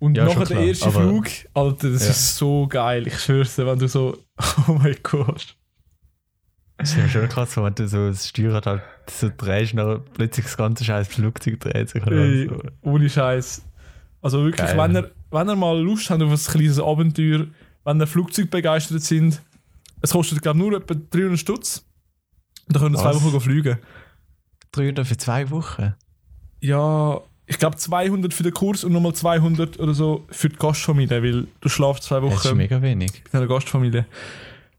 Und 0.00 0.16
Ja, 0.16 0.24
nachher 0.24 0.46
der 0.46 0.60
erste 0.62 0.90
Flug, 0.90 1.26
Alter, 1.54 1.90
das 1.90 2.04
Ja. 2.04 2.10
ist 2.10 2.36
so 2.36 2.66
geil. 2.66 3.06
Ich 3.06 3.18
schwör's 3.20 3.54
dir, 3.56 3.66
wenn 3.66 3.78
du 3.78 3.86
so, 3.88 4.16
oh 4.68 4.72
mein 4.72 4.96
Gott. 5.02 5.56
Das 6.80 6.90
ist 6.90 6.96
ja 6.96 7.08
schon 7.08 7.28
krass, 7.28 7.56
wenn 7.56 7.74
du 7.74 7.86
so 7.86 8.08
das 8.08 8.28
Steuerrad 8.28 8.66
halt 8.66 8.82
so 9.08 9.30
drehst, 9.36 9.76
dann 9.76 10.02
plötzlich 10.14 10.46
das 10.46 10.56
ganze 10.56 10.84
scheiß 10.84 11.08
Flugzeug 11.08 11.60
dreht 11.60 11.90
sich. 11.90 12.02
Ey, 12.06 12.48
so. 12.48 12.58
ohne 12.82 13.08
Scheiß. 13.08 13.62
Also 14.22 14.44
wirklich, 14.44 14.66
Geil. 14.66 14.78
wenn 14.78 14.96
ihr, 14.96 15.10
wenn 15.30 15.48
ihr 15.48 15.56
mal 15.56 15.78
Lust 15.80 16.10
habt 16.10 16.22
auf 16.22 16.30
ein 16.30 16.52
kleines 16.52 16.80
Abenteuer, 16.80 17.46
wenn 17.84 18.00
ihr 18.00 18.06
Flugzeug 18.06 18.50
begeistert 18.50 19.02
sind, 19.02 19.40
es 20.02 20.12
kostet 20.12 20.42
glaube 20.42 20.58
nur 20.58 20.72
etwa 20.74 20.94
300 20.94 21.38
Stutz. 21.38 21.84
Und 22.66 22.76
dann 22.76 22.82
könnt 22.82 22.96
ihr 22.96 23.00
zwei? 23.00 23.14
Wochen 23.14 23.40
fliegen. 23.40 23.78
300 24.72 25.06
für 25.06 25.16
zwei 25.16 25.50
Wochen? 25.50 25.94
Ja, 26.60 27.20
ich 27.46 27.58
glaube 27.58 27.76
200 27.76 28.32
für 28.32 28.42
den 28.44 28.54
Kurs 28.54 28.84
und 28.84 28.92
nochmal 28.92 29.14
200 29.14 29.80
oder 29.80 29.92
so 29.92 30.24
für 30.30 30.48
die 30.48 30.56
Gastfamilie, 30.56 31.22
weil 31.22 31.46
du 31.60 31.68
schlafst 31.68 32.04
zwei 32.04 32.20
Das 32.20 32.32
ist 32.34 32.44
Wochen 32.46 32.56
mega 32.56 32.80
wenig. 32.80 33.22
mit 33.24 33.34
einer 33.34 33.46
Gastfamilie. 33.48 34.06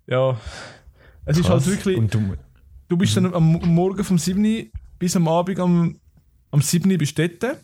Ja. 0.08 0.38
Es 1.26 1.38
ist 1.38 1.50
halt 1.50 1.66
wirklich, 1.68 1.98
Und 1.98 2.14
du, 2.14 2.36
du 2.88 2.98
bist 2.98 3.16
dann 3.18 3.34
am 3.34 3.52
Morgen 3.74 4.04
vom 4.04 4.18
7. 4.18 4.44
Uhr 4.44 4.64
bis 5.00 5.16
am 5.16 5.28
Abend 5.28 5.60
am, 5.60 5.96
am 6.52 6.62
7. 6.62 6.90
Uhr 6.92 6.98
bist 6.98 7.18
du 7.18 7.28
dort. 7.30 7.58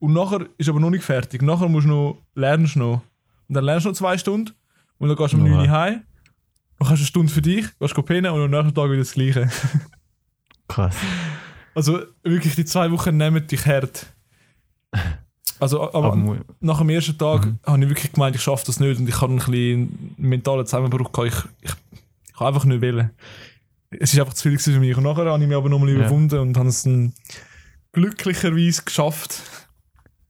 Und 0.00 0.12
nachher 0.12 0.46
ist 0.56 0.68
aber 0.68 0.78
noch 0.80 0.90
nicht 0.90 1.04
fertig. 1.04 1.42
Nachher 1.42 1.68
musst 1.68 1.86
du 1.86 1.90
noch, 1.90 2.22
lernst 2.34 2.76
du 2.76 2.78
noch. 2.80 3.02
Und 3.48 3.54
dann 3.54 3.64
lernst 3.64 3.86
du 3.86 3.90
noch 3.90 3.96
zwei 3.96 4.16
Stunden. 4.16 4.52
Und 4.98 5.08
dann 5.08 5.16
gehst 5.16 5.32
du 5.32 5.38
um 5.38 5.46
Ja. 5.46 5.56
9 5.56 5.68
Uhr 5.68 5.70
heim. 5.70 6.02
Dann 6.78 6.88
hast 6.88 6.98
du 6.98 7.02
eine 7.02 7.06
Stunde 7.06 7.32
für 7.32 7.42
dich, 7.42 7.66
gehst 7.80 7.94
go 7.94 8.02
pennen 8.02 8.30
und 8.32 8.40
am 8.40 8.50
nächsten 8.50 8.74
Tag 8.74 8.84
wieder 8.86 8.98
das 8.98 9.12
Gleiche. 9.12 9.48
krass. 10.68 10.96
Also 11.74 12.00
wirklich, 12.22 12.54
die 12.54 12.64
zwei 12.64 12.90
Wochen 12.92 13.16
nehmen 13.16 13.44
dich 13.46 13.66
hart. 13.66 14.06
Also 15.60 15.82
aber, 15.92 16.12
Aber 16.12 16.38
nach 16.60 16.78
dem 16.78 16.90
ersten 16.90 17.18
Tag 17.18 17.46
Mhm. 17.46 17.58
habe 17.66 17.82
ich 17.82 17.88
wirklich 17.90 18.12
gemeint, 18.12 18.36
ich 18.36 18.42
schaffe 18.42 18.64
das 18.66 18.78
nicht 18.78 18.98
und 19.00 19.08
ich 19.08 19.20
habe 19.20 19.32
ein 19.32 19.36
bisschen 19.38 19.50
einen 19.50 20.14
mentalen 20.18 20.66
Zusammenbruch 20.66 21.10
gehabt. 21.10 21.48
Ich, 21.62 21.70
ich, 21.70 21.76
ich 22.38 22.40
habe 22.40 22.54
einfach 22.54 22.64
nicht 22.64 22.82
wollen. 22.82 23.10
Es 23.90 24.12
ist 24.12 24.20
einfach 24.20 24.34
zu 24.34 24.48
viel 24.48 24.58
für 24.58 24.78
mich. 24.78 24.96
Und 24.96 25.04
nachher 25.04 25.24
habe 25.26 25.42
ich 25.42 25.48
mich 25.48 25.56
aber 25.56 25.68
nochmal 25.68 25.88
Ja. 25.90 25.96
überwunden 25.96 26.38
und 26.40 26.56
habe 26.56 26.68
es 26.68 26.82
dann 26.82 27.12
glücklicherweise 27.92 28.82
geschafft. 28.82 29.42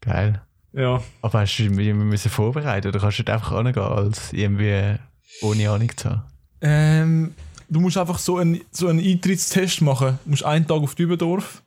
geil. 0.01 0.41
Ja. 0.73 1.03
Aber 1.23 1.41
hast 1.41 1.57
du 1.57 1.69
dich 1.69 1.95
müssen 1.95 2.31
vorbereiten 2.31 2.89
oder 2.89 3.01
kannst 3.01 3.19
du 3.19 3.23
nicht 3.23 3.31
einfach 3.31 3.53
angehen, 3.53 3.83
als 3.83 4.33
irgendwie 4.33 4.97
ohne 5.43 5.71
Ahnung 5.71 5.91
zu 5.97 6.11
haben? 6.11 6.23
Ähm, 6.61 7.35
du 7.69 7.81
musst 7.81 7.97
einfach 7.99 8.19
so 8.19 8.37
einen, 8.39 8.61
so 8.71 8.87
einen 8.89 9.01
Eintrittstest 9.01 9.81
machen. 9.81 10.19
Du 10.25 10.31
musst 10.31 10.45
einen 10.45 10.67
Tag 10.67 10.79
auf 10.83 10.95
Dübendorf 10.95 11.63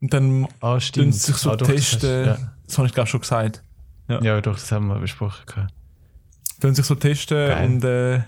und 0.00 0.12
dann 0.12 0.48
Ah, 0.60 0.78
tun 0.78 1.12
sie 1.12 1.18
sich 1.18 1.36
so 1.36 1.50
ah, 1.52 1.56
doch, 1.56 1.66
das 1.68 1.76
hast- 1.76 1.90
testen. 2.00 2.26
Ja. 2.26 2.38
Das 2.66 2.78
habe 2.78 2.88
ich 2.88 2.94
glaube 2.94 3.08
schon 3.08 3.20
gesagt. 3.20 3.62
ja, 4.08 4.40
doch, 4.40 4.54
das 4.54 4.72
haben 4.72 4.88
wir 4.88 4.98
besprochen. 4.98 5.68
Dann 6.60 6.74
sich 6.74 6.86
so 6.86 6.94
testen 6.94 7.36
Geil. 7.48 7.66
und 7.68 7.84
äh, 7.84 8.22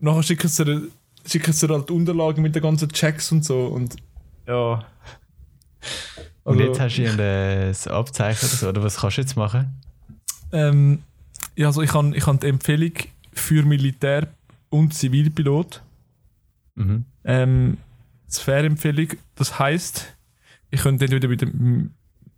nachher 0.00 0.22
schicken 0.22 0.48
sie, 0.48 0.64
dir- 0.64 0.88
schicken 1.26 1.52
sie 1.52 1.66
dir 1.66 1.74
halt 1.74 1.90
Unterlagen 1.90 2.42
mit 2.42 2.54
den 2.54 2.62
ganzen 2.62 2.88
Checks 2.88 3.30
und 3.32 3.44
so 3.44 3.66
und 3.66 3.96
ja. 4.46 4.84
Und 6.42 6.58
Also, 6.60 6.62
jetzt 6.62 6.80
hast 6.80 6.96
du 6.98 7.88
ein 7.88 7.92
Abzeichen 7.94 8.46
oder 8.48 8.56
so, 8.56 8.68
oder 8.68 8.82
was 8.82 8.96
kannst 8.96 9.18
du 9.18 9.20
jetzt 9.22 9.36
machen? 9.36 9.80
ähm, 10.52 11.02
ja, 11.56 11.66
also 11.68 11.82
ich 11.82 11.92
habe 11.94 12.16
ich 12.16 12.26
hab 12.26 12.40
die 12.40 12.48
Empfehlung 12.48 12.92
für 13.32 13.62
Militär 13.64 14.28
und 14.70 14.94
Zivilpilot. 14.94 15.82
Mhm. 16.74 17.04
Ähm, 17.24 17.76
das 18.26 18.38
Fair-Empfehlung, 18.40 19.08
das 19.34 19.58
heisst, 19.58 20.16
ich 20.70 20.80
könnte 20.80 21.04
entweder 21.04 21.28
bei 21.28 21.36
der, 21.36 21.48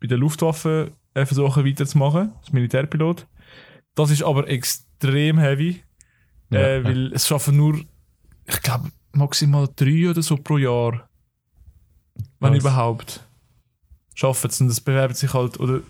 bei 0.00 0.06
der 0.08 0.18
Luftwaffe 0.18 0.90
äh, 1.14 1.24
versuchen 1.24 1.64
weiterzumachen, 1.64 2.32
als 2.38 2.52
Militärpilot. 2.52 3.26
Das 3.94 4.10
ist 4.10 4.22
aber 4.22 4.48
extrem 4.48 5.38
heavy, 5.38 5.82
Ja, 6.52 6.60
äh, 6.60 6.78
ja. 6.78 6.84
weil 6.84 7.12
es 7.12 7.26
schaffen 7.26 7.56
nur, 7.56 7.80
ich 8.46 8.60
glaube, 8.62 8.90
maximal 9.12 9.68
drei 9.74 10.08
oder 10.10 10.22
so 10.22 10.36
pro 10.36 10.58
Jahr. 10.58 11.08
Wenn 12.40 12.52
Was? 12.54 12.60
überhaupt. 12.60 13.24
Schaffen 14.14 14.50
es 14.50 14.60
und 14.60 14.68
das 14.68 14.80
bewerbt 14.80 15.16
sich 15.16 15.32
halt, 15.32 15.58
oder 15.60 15.80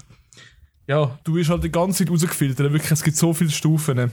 ja, 0.86 1.18
du 1.24 1.34
wirst 1.34 1.50
halt 1.50 1.64
die 1.64 1.70
ganze 1.70 1.98
Zeit 2.04 2.10
rausgefiltert, 2.12 2.72
wirklich, 2.72 2.90
es 2.90 3.02
gibt 3.02 3.16
so 3.16 3.32
viele 3.32 3.50
Stufen. 3.50 4.10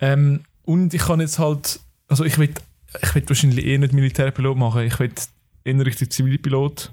Ähm, 0.00 0.42
und 0.62 0.94
ich 0.94 1.02
kann 1.02 1.20
jetzt 1.20 1.38
halt, 1.38 1.80
also 2.08 2.24
ich 2.24 2.38
will, 2.38 2.52
ich 3.02 3.14
will 3.14 3.28
wahrscheinlich 3.28 3.64
eh 3.64 3.78
nicht 3.78 3.92
Militärpilot 3.92 4.56
machen, 4.56 4.82
ich 4.82 4.98
will 4.98 5.12
eher 5.64 5.84
richtig 5.86 6.12
Zivilpilot. 6.12 6.92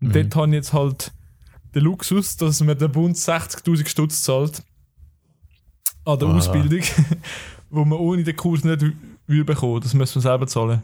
Und 0.00 0.08
Mhm. 0.08 0.12
dort 0.12 0.36
habe 0.36 0.48
ich 0.48 0.54
jetzt 0.54 0.72
halt 0.72 1.12
den 1.74 1.82
Luxus, 1.82 2.36
dass 2.36 2.60
mir 2.60 2.74
der 2.76 2.88
Bund 2.88 3.16
60.000 3.16 3.88
Stutz 3.88 4.22
zahlt 4.22 4.62
an 6.04 6.18
der 6.18 6.28
Ah. 6.28 6.36
Ausbildung, 6.36 6.82
wo 7.70 7.84
man 7.84 7.98
ohne 7.98 8.22
den 8.24 8.36
Kurs 8.36 8.64
nicht 8.64 8.84
will 9.26 9.44
bekommen. 9.44 9.80
Das 9.80 9.94
müssen 9.94 10.16
wir 10.16 10.22
selber 10.22 10.46
zahlen. 10.46 10.82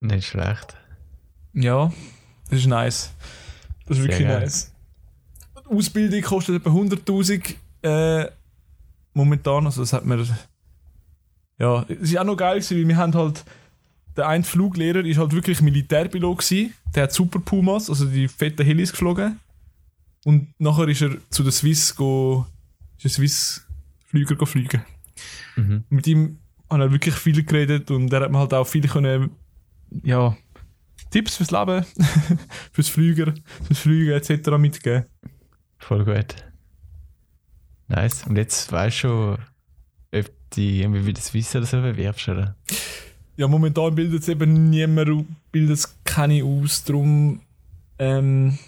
Nicht 0.00 0.26
schlecht. 0.28 0.76
Ja, 1.54 1.92
das 2.50 2.58
ist 2.60 2.66
nice. 2.66 3.12
Das 3.86 3.96
ist 3.98 4.02
Sehr 4.02 4.12
wirklich 4.12 4.28
geil. 4.28 4.40
nice. 4.40 4.72
Die 5.70 5.74
Ausbildung 5.76 6.20
kostet 6.22 6.56
etwa 6.56 6.70
100.000 6.70 7.54
äh, 7.82 8.30
momentan. 9.14 9.66
Also 9.66 9.82
das 9.82 9.92
hat 9.92 10.04
mir... 10.04 10.24
Ja, 11.58 11.84
es 11.88 12.10
ist 12.10 12.18
auch 12.18 12.24
noch 12.24 12.36
geil 12.36 12.56
gewesen, 12.58 12.78
weil 12.78 12.88
wir 12.88 12.96
haben 12.96 13.14
halt... 13.14 13.44
Der 14.16 14.28
eine 14.28 14.44
Fluglehrer 14.44 15.04
ist 15.04 15.18
halt 15.18 15.32
wirklich 15.32 15.60
Militärpilot 15.60 16.38
gewesen. 16.38 16.72
Der 16.94 17.04
hat 17.04 17.12
Super 17.12 17.40
Pumas, 17.40 17.88
also 17.90 18.04
die 18.06 18.28
fetten 18.28 18.64
Helis 18.64 18.92
geflogen. 18.92 19.40
Und 20.24 20.48
nachher 20.58 20.86
ist 20.88 21.02
er 21.02 21.16
zu 21.30 21.42
der 21.42 21.52
Swiss 21.52 21.94
go... 21.96 22.46
Ist 22.98 23.04
ein 23.04 23.10
Swiss 23.10 23.66
Flüger 24.06 24.36
go 24.36 24.46
fliegen. 24.46 24.84
Mhm. 25.56 25.84
Mit 25.88 26.06
ihm 26.06 26.38
haben 26.70 26.80
wir 26.80 26.92
wirklich 26.92 27.14
viel 27.14 27.42
geredet 27.44 27.90
und 27.90 28.12
er 28.12 28.20
hat 28.20 28.30
mir 28.30 28.38
halt 28.38 28.54
auch 28.54 28.64
viel 28.64 28.86
können, 28.88 29.30
ja, 30.02 30.36
Tipps 31.10 31.36
fürs 31.36 31.50
Leben, 31.50 31.84
fürs 32.72 32.88
Flüger, 32.88 33.34
fürs 33.62 33.78
Fliegen 33.78 34.12
etc. 34.12 34.50
mitgeben. 34.58 35.06
Voll 35.78 36.04
gut. 36.04 36.36
Nice. 37.88 38.24
Und 38.26 38.36
jetzt 38.36 38.72
weißt 38.72 38.96
du 38.96 39.00
schon, 39.00 39.38
ob 40.14 40.30
die 40.52 40.82
irgendwie 40.82 41.06
wieder 41.06 41.20
Swiss 41.20 41.54
oder 41.54 41.66
so 41.66 41.80
bewirbst, 41.80 42.28
oder? 42.28 42.56
Ja, 43.36 43.48
momentan 43.48 43.94
bildet 43.94 44.22
es 44.22 44.28
eben 44.28 44.70
niemand, 44.70 45.26
bildet 45.50 45.78
es 45.78 45.96
keine 46.04 46.44
aus, 46.44 46.84
darum 46.84 47.40
ähm, 47.98 48.58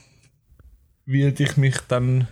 werde 1.04 1.42
ich 1.44 1.56
mich 1.56 1.78
dann 1.88 2.28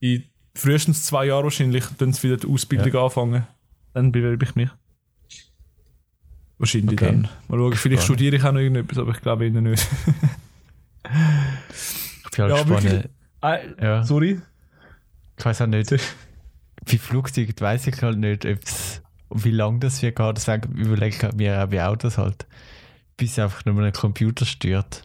in 0.00 0.24
frühestens 0.60 1.04
zwei 1.04 1.26
Jahren 1.26 1.44
wahrscheinlich 1.44 1.84
dann 1.98 2.14
wieder 2.22 2.36
die 2.36 2.46
Ausbildung 2.46 2.94
anfangen. 3.02 3.46
Dann 3.94 4.12
bewerbe 4.12 4.44
ich 4.44 4.54
mich. 4.54 4.68
Wahrscheinlich 6.58 6.92
Okay. 7.00 7.06
dann. 7.06 7.28
Mal 7.48 7.58
schauen, 7.58 7.72
vielleicht 7.74 8.02
studiere 8.02 8.36
ich 8.36 8.44
auch 8.44 8.52
noch 8.52 8.60
irgendetwas, 8.60 8.98
aber 8.98 9.12
ich 9.12 9.20
glaube 9.20 9.46
eher 9.46 9.60
nicht. 9.60 9.86
Ich 12.24 12.30
bin 12.36 12.44
halt 12.44 12.50
Ja, 12.56 12.62
gespannt. 12.62 12.84
wirklich. 12.84 13.10
Äh, 13.42 13.84
Ja. 13.84 14.04
Sorry? 14.04 14.40
Ich 15.38 15.44
weiß 15.44 15.62
auch 15.62 15.66
nicht. 15.66 15.90
Bei 16.86 16.98
Flugzeugen 16.98 17.54
weiß 17.58 17.86
ich 17.88 18.02
halt 18.02 18.18
nicht, 18.18 18.46
ob's, 18.46 19.02
wie 19.30 19.50
lange 19.50 19.80
das 19.80 20.00
wird 20.02 20.16
gehen. 20.16 20.34
Deswegen 20.34 20.72
überlege 20.76 21.26
ich 21.28 21.34
mir 21.34 21.62
auch 21.62 21.68
bei 21.68 21.84
Autos 21.84 22.16
halt. 22.18 22.46
Bis 23.16 23.38
einfach 23.38 23.64
nur 23.64 23.82
ein 23.82 23.92
Computer 23.92 24.46
stört. 24.46 25.02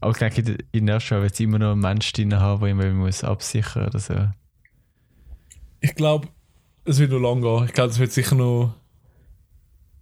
Aber 0.00 0.12
ich 0.12 0.18
denke, 0.18 0.58
in 0.72 0.86
der- 0.86 1.00
Show 1.00 1.20
wird 1.20 1.32
es 1.34 1.40
immer 1.40 1.58
noch 1.58 1.72
einen 1.72 1.80
Mensch 1.80 2.12
drin 2.12 2.34
haben, 2.38 2.60
der 2.60 2.70
immer 2.70 2.90
muss 2.90 3.22
absichern 3.24 3.86
oder 3.86 3.98
so. 3.98 4.14
Ich 5.80 5.94
glaube, 5.94 6.28
es 6.84 6.98
wird 6.98 7.10
noch 7.12 7.18
lang 7.18 7.40
gehen. 7.42 7.64
Ich 7.66 7.72
glaube, 7.72 7.90
es 7.90 7.98
wird 7.98 8.12
sicher 8.12 8.34
noch 8.34 8.74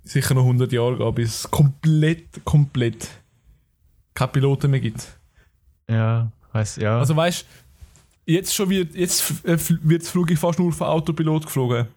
sicher 0.02 0.34
noch 0.34 0.42
100 0.44 0.72
Jahre 0.72 0.96
gehen, 0.96 1.14
bis 1.14 1.40
es 1.40 1.50
komplett, 1.50 2.44
komplett 2.44 3.08
keine 4.14 4.32
Piloten 4.32 4.70
mehr 4.70 4.80
gibt. 4.80 5.18
Ja, 5.88 6.32
weiß 6.52 6.76
ja. 6.76 6.98
Also 6.98 7.14
weißt 7.14 7.44
jetzt 8.24 8.54
schon 8.54 8.70
wird, 8.70 8.94
jetzt 8.94 9.44
äh, 9.44 9.58
wird 9.82 10.02
das 10.02 10.08
Flug 10.10 10.30
fast 10.38 10.58
nur 10.58 10.72
von 10.72 10.86
Autopilot 10.86 11.44
geflogen. 11.46 11.88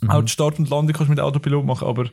Mhm. 0.00 0.10
Auch 0.10 0.22
die 0.22 0.30
Start 0.30 0.58
und 0.58 0.68
Landung 0.70 0.94
kannst 0.94 1.08
du 1.08 1.12
mit 1.12 1.20
Autopilot 1.20 1.64
machen, 1.64 1.88
aber 1.88 2.08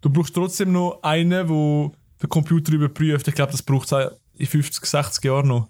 du 0.00 0.10
brauchst 0.10 0.34
trotzdem 0.34 0.72
noch 0.72 1.00
einen, 1.02 1.30
der 1.30 1.44
den 1.44 2.28
Computer 2.28 2.72
überprüft. 2.72 3.28
Ich 3.28 3.34
glaube, 3.34 3.52
das 3.52 3.62
braucht 3.62 3.90
es 3.92 4.08
in 4.36 4.46
50, 4.46 4.84
60 4.84 5.24
Jahren 5.24 5.48
noch. 5.48 5.68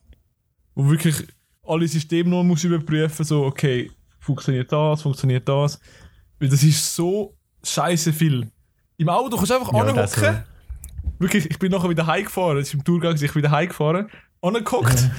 Wo 0.74 0.88
wirklich 0.88 1.26
alle 1.64 1.88
Systeme 1.88 2.30
noch 2.30 2.42
muss 2.44 2.64
überprüfen, 2.64 3.24
so, 3.24 3.44
okay, 3.44 3.90
funktioniert 4.20 4.70
das, 4.70 5.02
funktioniert 5.02 5.48
das. 5.48 5.80
Weil 6.38 6.48
das 6.48 6.62
ist 6.62 6.94
so 6.94 7.34
scheiße 7.64 8.12
viel. 8.12 8.50
Im 8.98 9.08
Auto 9.08 9.36
kannst 9.36 9.50
du 9.50 9.54
einfach 9.56 9.72
Ja, 9.72 9.80
anhocken. 9.80 10.44
Wirklich, 11.18 11.50
ich 11.50 11.58
bin 11.58 11.72
nachher 11.72 11.88
wieder 11.88 12.06
heimgefahren. 12.06 12.58
Es 12.58 12.68
ist 12.68 12.74
im 12.74 12.84
Tourgang, 12.84 13.14
ich 13.14 13.20
bin 13.32 13.36
wieder 13.36 13.50
heimgefahren, 13.50 14.08
angeguckt. 14.42 15.10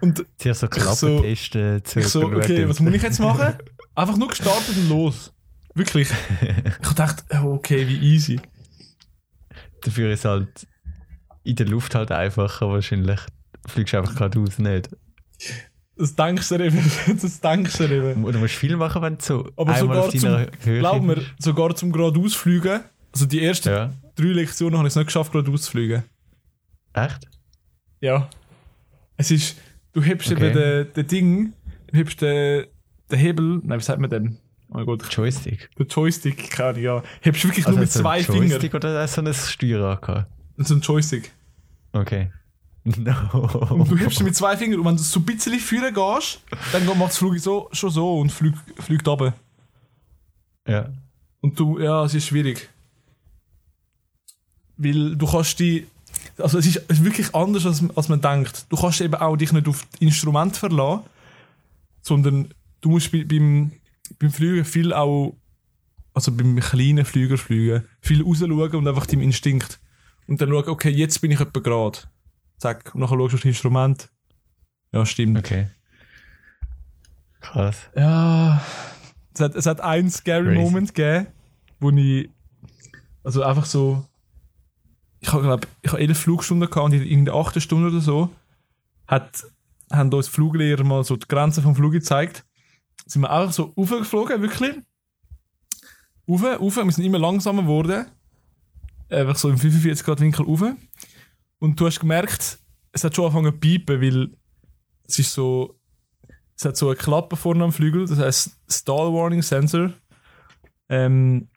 und 0.00 0.24
Zuerst 0.36 0.60
so 0.60 0.68
Klappen 0.68 0.94
so- 0.96 1.20
testen, 1.20 1.82
ich 1.96 2.08
so, 2.08 2.22
okay, 2.26 2.68
was 2.68 2.80
muss 2.80 2.92
ich 2.94 3.02
jetzt 3.02 3.18
machen? 3.18 3.54
Einfach 3.94 4.16
nur 4.16 4.28
gestartet 4.28 4.76
und 4.76 4.88
los. 4.88 5.32
Wirklich. 5.74 6.08
Ich 6.82 6.92
dachte, 6.94 7.22
oh, 7.42 7.54
okay, 7.54 7.86
wie 7.88 7.96
easy. 8.14 8.40
Dafür 9.82 10.12
ist 10.12 10.24
halt 10.24 10.66
in 11.44 11.56
der 11.56 11.66
Luft 11.66 11.94
halt 11.94 12.10
einfacher 12.12 12.68
wahrscheinlich. 12.68 13.20
Fliegst 13.66 13.94
einfach 13.94 14.14
geradeaus 14.14 14.58
nicht. 14.58 14.90
Das 15.96 16.14
denkst 16.14 16.48
du 16.48 16.58
dir 16.58 16.64
eben. 16.66 16.90
Das 17.20 17.40
denkst 17.40 17.76
du 17.78 17.88
dir 17.88 18.10
eben. 18.10 18.22
Du 18.32 18.38
musst 18.38 18.54
viel 18.54 18.76
machen, 18.76 19.02
wenn 19.02 19.18
du 19.18 19.24
so 19.24 19.48
Aber 19.56 19.72
einmal 19.74 19.78
sogar 19.80 20.04
auf 20.04 20.12
deiner 20.14 20.46
Höhe 20.64 20.78
Glaub 20.80 21.02
mir, 21.02 21.22
sogar 21.38 21.74
zum 21.74 21.90
geradeaus 21.92 22.34
fliegen, 22.34 22.80
also 23.12 23.26
die 23.26 23.42
ersten 23.42 23.68
Ja. 23.70 23.92
drei 24.14 24.26
Lektionen 24.28 24.78
habe 24.78 24.86
ich 24.88 24.92
es 24.92 24.96
nicht 24.96 25.06
geschafft, 25.06 25.32
geradeaus 25.32 25.62
zu 25.62 25.70
fliegen. 25.72 26.04
Echt? 26.92 27.28
Ja. 28.00 28.28
Es 29.16 29.30
ist, 29.30 29.56
du 29.92 30.02
hebst 30.02 30.30
Okay. 30.30 30.46
eben 30.50 30.54
den, 30.54 30.92
den 30.94 31.06
Ding, 31.08 31.52
du 31.88 31.98
hebst 31.98 32.20
den, 32.22 32.66
den 33.10 33.18
Hebel, 33.18 33.60
nein, 33.64 33.78
wie 33.80 33.84
sagt 33.84 34.00
man 34.00 34.10
denn? 34.10 34.38
Oh 34.70 34.84
Gott, 34.84 35.02
Joystick. 35.12 35.70
der 35.78 35.86
Joystick, 35.86 36.50
keine 36.50 36.68
Ahnung, 36.70 36.82
ja. 36.82 37.02
Hebst 37.22 37.42
du 37.42 37.48
wirklich 37.48 37.66
Also 37.66 37.76
nur 37.76 37.80
mit 37.84 37.90
zwei 37.90 38.22
Fingern. 38.22 38.48
Joystick 38.50 38.74
oder 38.74 39.00
hast 39.00 39.16
du 39.16 39.22
so 39.22 39.26
ein 39.28 39.34
Steuerrad 39.34 40.02
gehabt? 40.02 40.30
So 40.58 40.74
ein 40.74 40.80
Joystick. 40.80 41.32
Okay. 41.92 42.30
No. 42.96 43.12
Und 43.70 43.90
du 43.90 43.98
hebst 43.98 44.22
mit 44.22 44.34
zwei 44.34 44.56
Fingern 44.56 44.80
und 44.80 44.86
wenn 44.86 44.96
du 44.96 45.02
so 45.02 45.20
ein 45.20 45.26
bisschen 45.26 45.58
führen 45.60 45.92
gehst, 45.92 46.40
dann 46.72 46.86
macht 46.86 47.10
das 47.10 47.18
Flug 47.18 47.38
so, 47.38 47.68
schon 47.72 47.90
so 47.90 48.18
und 48.18 48.32
fliegt, 48.32 48.58
fliegt 48.82 49.06
runter. 49.06 49.34
Ja. 50.66 50.88
Und 51.40 51.58
du, 51.58 51.78
ja, 51.78 52.04
es 52.04 52.14
ist 52.14 52.26
schwierig. 52.26 52.68
Weil 54.78 55.16
du 55.16 55.26
kannst 55.26 55.58
die, 55.58 55.86
also 56.38 56.58
es 56.58 56.66
ist, 56.66 56.82
es 56.88 56.98
ist 56.98 57.04
wirklich 57.04 57.34
anders, 57.34 57.66
als, 57.66 57.82
als 57.94 58.08
man 58.08 58.20
denkt. 58.20 58.66
Du 58.70 58.76
kannst 58.76 59.00
eben 59.00 59.14
auch 59.16 59.36
dich 59.36 59.52
nicht 59.52 59.68
auf 59.68 59.86
das 59.90 60.00
Instrument 60.00 60.56
verlassen, 60.56 61.02
sondern 62.00 62.48
du 62.80 62.90
musst 62.90 63.12
bei, 63.12 63.24
beim, 63.24 63.72
beim 64.18 64.30
Fliegen 64.30 64.64
viel 64.64 64.92
auch, 64.92 65.34
also 66.14 66.32
beim 66.32 66.58
kleinen 66.60 67.04
Flüger 67.04 67.36
fliegen, 67.36 67.84
viel 68.00 68.22
rausschauen 68.22 68.74
und 68.76 68.88
einfach 68.88 69.06
deinem 69.06 69.22
Instinkt. 69.22 69.78
Und 70.28 70.40
dann 70.40 70.50
schauen, 70.50 70.68
okay, 70.68 70.90
jetzt 70.90 71.20
bin 71.20 71.30
ich 71.30 71.40
etwa 71.40 71.60
gerade. 71.60 71.98
Zack. 72.58 72.94
Und 72.94 73.00
nachher 73.00 73.16
schaust 73.16 73.32
du 73.32 73.36
das 73.38 73.44
Instrument. 73.46 74.10
Ja, 74.92 75.04
stimmt. 75.04 75.38
Okay. 75.38 75.68
Krass. 77.40 77.88
Ja. 77.96 78.62
Es 79.34 79.40
hat, 79.40 79.54
es 79.54 79.66
hat 79.66 79.80
einen 79.80 80.10
scary 80.10 80.54
Crazy. 80.54 80.60
Moment 80.60 80.94
gegeben, 80.94 81.26
wo 81.80 81.90
ich. 81.90 82.30
Also 83.24 83.42
einfach 83.42 83.64
so. 83.64 84.04
Ich 85.20 85.32
habe, 85.32 85.42
glaube 85.42 85.66
ich, 85.82 85.90
habe 85.90 86.00
elf 86.00 86.18
Flugstunden 86.18 86.68
gehabt 86.68 86.92
und 86.92 86.92
in 86.92 87.24
der 87.24 87.34
achten 87.34 87.60
Stunde 87.60 87.88
oder 87.88 88.00
so 88.00 88.30
hat, 89.08 89.44
haben 89.90 90.12
uns 90.12 90.28
Fluglehrer 90.28 90.84
mal 90.84 91.02
so 91.02 91.16
die 91.16 91.26
Grenzen 91.26 91.62
vom 91.62 91.74
Flug 91.74 91.92
gezeigt. 91.92 92.44
Sind 93.06 93.22
wir 93.22 93.30
einfach 93.30 93.52
so 93.52 93.72
aufgeflogen, 93.74 94.42
wirklich. 94.42 94.76
Rauf, 96.28 96.44
rauf, 96.44 96.76
wir 96.76 96.92
sind 96.92 97.04
immer 97.04 97.18
langsamer 97.18 97.62
geworden. 97.62 98.06
Einfach 99.10 99.36
so 99.36 99.48
im 99.48 99.58
45 99.58 100.04
Grad 100.04 100.20
Winkel 100.20 100.44
rauf. 100.44 100.62
Und 101.58 101.80
du 101.80 101.86
hast 101.86 102.00
gemerkt, 102.00 102.58
es 102.92 103.04
hat 103.04 103.14
schon 103.16 103.24
angefangen 103.26 103.52
zu 103.52 103.58
piepen, 103.58 104.00
weil 104.00 104.30
es 105.04 105.18
ist 105.18 105.32
so, 105.32 105.78
es 106.56 106.64
hat 106.64 106.76
so 106.76 106.88
eine 106.88 106.96
Klappe 106.96 107.36
vorne 107.36 107.64
am 107.64 107.72
Flügel, 107.72 108.06
das 108.06 108.18
heißt 108.18 108.50
Stall 108.68 109.12
Warning 109.12 109.42
Sensor. 109.42 109.92
Ähm, 110.88 111.48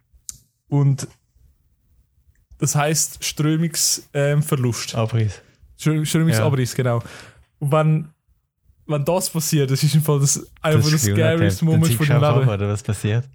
und 0.67 1.07
das 2.57 2.75
heißt 2.75 3.23
Strömungsverlust. 3.23 4.93
Ähm. 4.93 4.99
Abriss. 4.99 5.41
Ström- 5.77 6.05
Strömungsabriss, 6.05 6.75
genau. 6.75 7.01
Und 7.59 7.71
wenn, 7.71 8.07
wenn 8.87 9.03
das 9.05 9.29
passiert, 9.29 9.71
das 9.71 9.83
ist 9.83 9.95
im 9.95 10.01
Fall 10.03 10.19
das, 10.19 10.45
einer 10.61 10.77
Das 10.77 10.85
der 10.85 10.93
ist 10.95 11.03
scariest 11.05 11.59
siehst 11.59 11.97
von 11.97 12.11
einfach 12.11 12.37
Leben. 12.39 12.49
oder 12.49 12.67
was 12.69 12.83
passiert? 12.83 13.27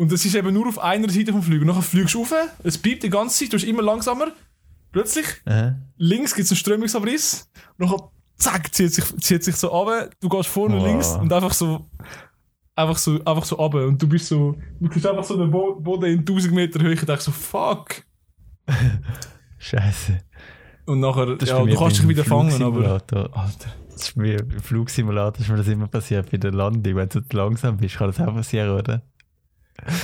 Und 0.00 0.12
das 0.12 0.24
ist 0.24 0.34
eben 0.34 0.54
nur 0.54 0.68
auf 0.68 0.78
einer 0.78 1.10
Seite 1.10 1.32
vom 1.32 1.42
Flügel. 1.42 1.66
Nachher 1.66 1.82
fliegst 1.82 2.14
du 2.14 2.20
rauf, 2.20 2.32
es 2.62 2.78
piept 2.78 3.02
die 3.02 3.10
ganze 3.10 3.36
Zeit, 3.36 3.48
du 3.52 3.56
bist 3.56 3.66
immer 3.66 3.82
langsamer. 3.82 4.28
Plötzlich, 4.92 5.26
Aha. 5.44 5.74
links 5.96 6.34
gibt 6.34 6.46
es 6.46 6.52
einen 6.52 6.56
Strömungsabriss. 6.56 7.50
Nachher, 7.76 8.10
zack, 8.36 8.72
zieht 8.72 8.94
sich, 8.94 9.04
zieht 9.18 9.44
sich 9.44 9.56
so 9.56 9.72
ab. 9.72 10.10
Du 10.20 10.28
gehst 10.28 10.48
vorne 10.48 10.76
Wow. 10.78 10.86
links 10.86 11.08
und 11.16 11.32
einfach 11.32 11.52
so, 11.52 11.90
einfach 12.76 12.96
so, 12.96 13.22
einfach 13.24 13.44
so 13.44 13.56
runter. 13.56 13.86
Und 13.86 14.00
du 14.00 14.08
bist 14.08 14.28
so, 14.28 14.56
du 14.80 14.88
bist 14.88 15.04
einfach 15.04 15.24
so 15.24 15.36
den 15.36 15.50
Bo 15.50 15.74
Boden 15.74 16.04
in 16.06 16.18
1000 16.20 16.54
Meter 16.54 16.80
Höhe 16.80 16.98
und 16.98 17.08
denkst 17.08 17.24
so, 17.24 17.32
fuck. 17.32 18.02
Scheiße. 19.58 20.20
Und 20.86 21.00
nachher, 21.00 21.36
ja, 21.44 21.64
du 21.64 21.74
kannst 21.76 21.98
dich 21.98 22.08
wieder 22.08 22.24
fangen, 22.24 22.62
aber. 22.62 22.92
Alter. 22.92 23.30
Das 23.90 24.08
ist 24.08 24.16
mir 24.16 24.38
im 24.38 24.60
Flugsimulator 24.60 25.40
ist 25.40 25.48
mir 25.50 25.56
das 25.56 25.66
immer 25.66 25.88
passiert 25.88 26.30
bei 26.30 26.36
der 26.38 26.52
Landung. 26.52 26.94
Wenn 26.94 27.08
du 27.08 27.20
zu 27.20 27.36
langsam 27.36 27.76
bist, 27.76 27.96
kann 27.96 28.06
das 28.06 28.20
auch 28.20 28.32
passieren, 28.32 28.70
oder? 28.70 29.02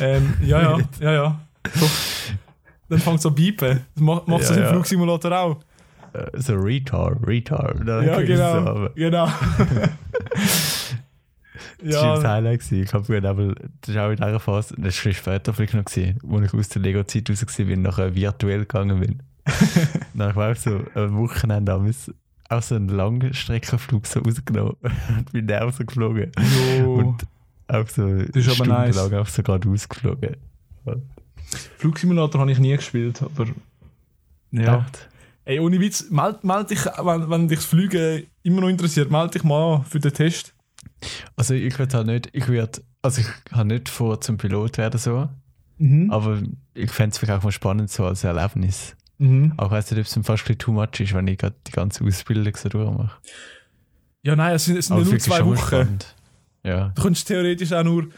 Ähm, 0.01 0.35
ja, 0.43 0.63
ja, 0.63 0.79
ja, 1.01 1.13
ja. 1.13 1.41
Doch. 1.63 1.91
Dann 2.89 2.99
fängt 2.99 3.01
es 3.01 3.09
an 3.09 3.19
zu 3.19 3.31
piepen. 3.31 3.81
Das 3.95 4.03
macht, 4.03 4.29
macht 4.29 4.43
Ja, 4.43 4.49
das 4.49 4.57
im 4.57 4.63
ja. 4.63 4.69
Flugsimulator 4.71 5.33
auch. 5.33 5.61
Äh, 6.13 6.41
So 6.41 6.55
Retard, 6.55 7.27
Retard. 7.27 7.77
Dann 7.87 8.07
Ja, 8.07 8.21
genau. 8.21 8.65
So, 8.65 8.89
genau. 8.95 9.27
das 11.83 12.03
war 12.03 12.15
das 12.15 12.23
ja, 12.23 12.31
Highlight. 12.31 12.61
gewesen. 12.61 12.83
Ich 12.83 12.93
habe 12.93 13.05
früher 13.05 13.25
aber, 13.25 13.55
das 13.81 13.89
ist 13.89 13.97
auch 13.97 14.11
in 14.11 14.17
dieser 14.17 14.41
Phase, 14.41 14.75
das 14.79 15.05
war 15.05 15.13
später 15.13 15.53
vielleicht 15.53 15.75
noch, 15.75 15.85
gewesen, 15.85 16.19
wo 16.23 16.41
ich 16.41 16.55
aus 16.55 16.69
der 16.69 16.83
Lego-Zeit 16.83 17.29
raus 17.31 17.45
war, 17.59 17.65
bin, 17.65 17.83
nachher 17.83 18.15
virtuell 18.15 18.61
gegangen 18.61 19.01
bin. 19.01 19.23
Dann 20.15 20.35
war 20.37 20.53
ich 20.53 20.61
so 20.61 20.81
am 20.95 21.17
Wochenende 21.19 21.73
damals 21.73 22.13
auch 22.49 22.63
so 22.63 22.75
einen 22.77 22.89
Langstreckenflug 22.89 24.07
so 24.07 24.21
rausgenommen 24.21 24.77
und 24.83 25.33
bin 25.33 25.53
auch 25.53 25.73
so 25.73 25.85
geflogen. 25.85 26.31
jo. 26.79 26.95
Und 26.95 27.27
auch 27.69 27.89
so 27.89 28.07
ist 28.09 28.49
aber 28.61 28.67
nice. 28.69 28.97
auch 28.99 29.27
so 29.27 29.43
geradeaus 29.43 29.89
geflogen. 29.89 30.37
Flugsimulator 31.79 32.41
habe 32.41 32.53
ich 32.53 32.59
nie 32.59 32.77
gespielt, 32.77 33.23
aber. 33.23 33.47
Ja. 34.51 34.81
Echt? 34.81 35.09
Ey, 35.47 35.61
ohne 35.61 35.79
Witz, 35.79 36.09
meld, 36.11 36.43
meld 36.43 36.71
dich, 36.71 36.85
wenn, 36.87 37.29
wenn 37.29 37.49
dich 37.49 37.59
das 37.59 37.67
Fliegen 37.67 38.27
immer 38.43 38.63
noch 38.63 38.69
interessiert, 38.69 39.11
melde 39.11 39.33
dich 39.33 39.45
mal 39.45 39.77
an 39.77 39.85
für 39.85 40.01
den 40.01 40.13
Test. 40.13 40.55
Also 41.37 41.55
ich 41.55 41.79
würde 41.79 41.97
halt 41.97 42.07
nicht, 42.07 42.31
ich 42.33 42.49
würde, 42.49 42.81
also 43.03 43.21
ich 43.21 43.27
habe 43.53 43.69
nicht 43.69 43.89
vor 43.91 44.21
zum 44.21 44.39
Pilot 44.39 44.79
werden 44.79 44.99
so, 44.99 45.29
Mhm. 45.77 46.09
aber 46.11 46.41
ich 46.75 46.91
fände 46.91 47.11
es 47.13 47.19
vielleicht 47.19 47.39
auch 47.41 47.43
mal 47.43 47.51
spannend 47.53 47.91
so 47.91 48.07
als 48.07 48.23
Erlebnis. 48.25 48.97
Mhm. 49.19 49.55
Auch 49.57 49.71
weiss 49.73 49.91
nicht, 49.91 50.01
ob 50.01 50.07
es 50.07 50.13
fast 50.15 50.29
ein 50.29 50.35
bisschen 50.35 50.59
too 50.59 50.73
much 50.73 51.01
ist, 51.01 51.13
wenn 51.15 51.27
ich 51.27 51.37
gerade 51.39 51.57
die 51.67 51.73
ganze 51.73 52.05
Ausbildung 52.05 52.55
so 52.57 52.69
durchmache. 52.69 53.17
Ja, 54.23 54.37
nein, 54.37 54.55
es 54.55 54.65
sind, 54.67 54.77
es 54.79 54.87
sind 54.87 55.05
nur 55.05 55.19
zwei 55.19 55.45
Wochen. 55.45 55.57
spannend. 55.59 56.15
Ja. 56.65 56.89
Du 56.95 57.03
könntest 57.03 57.29
theoretisch 57.29 57.73
auch 57.73 57.85
nur. 57.85 58.09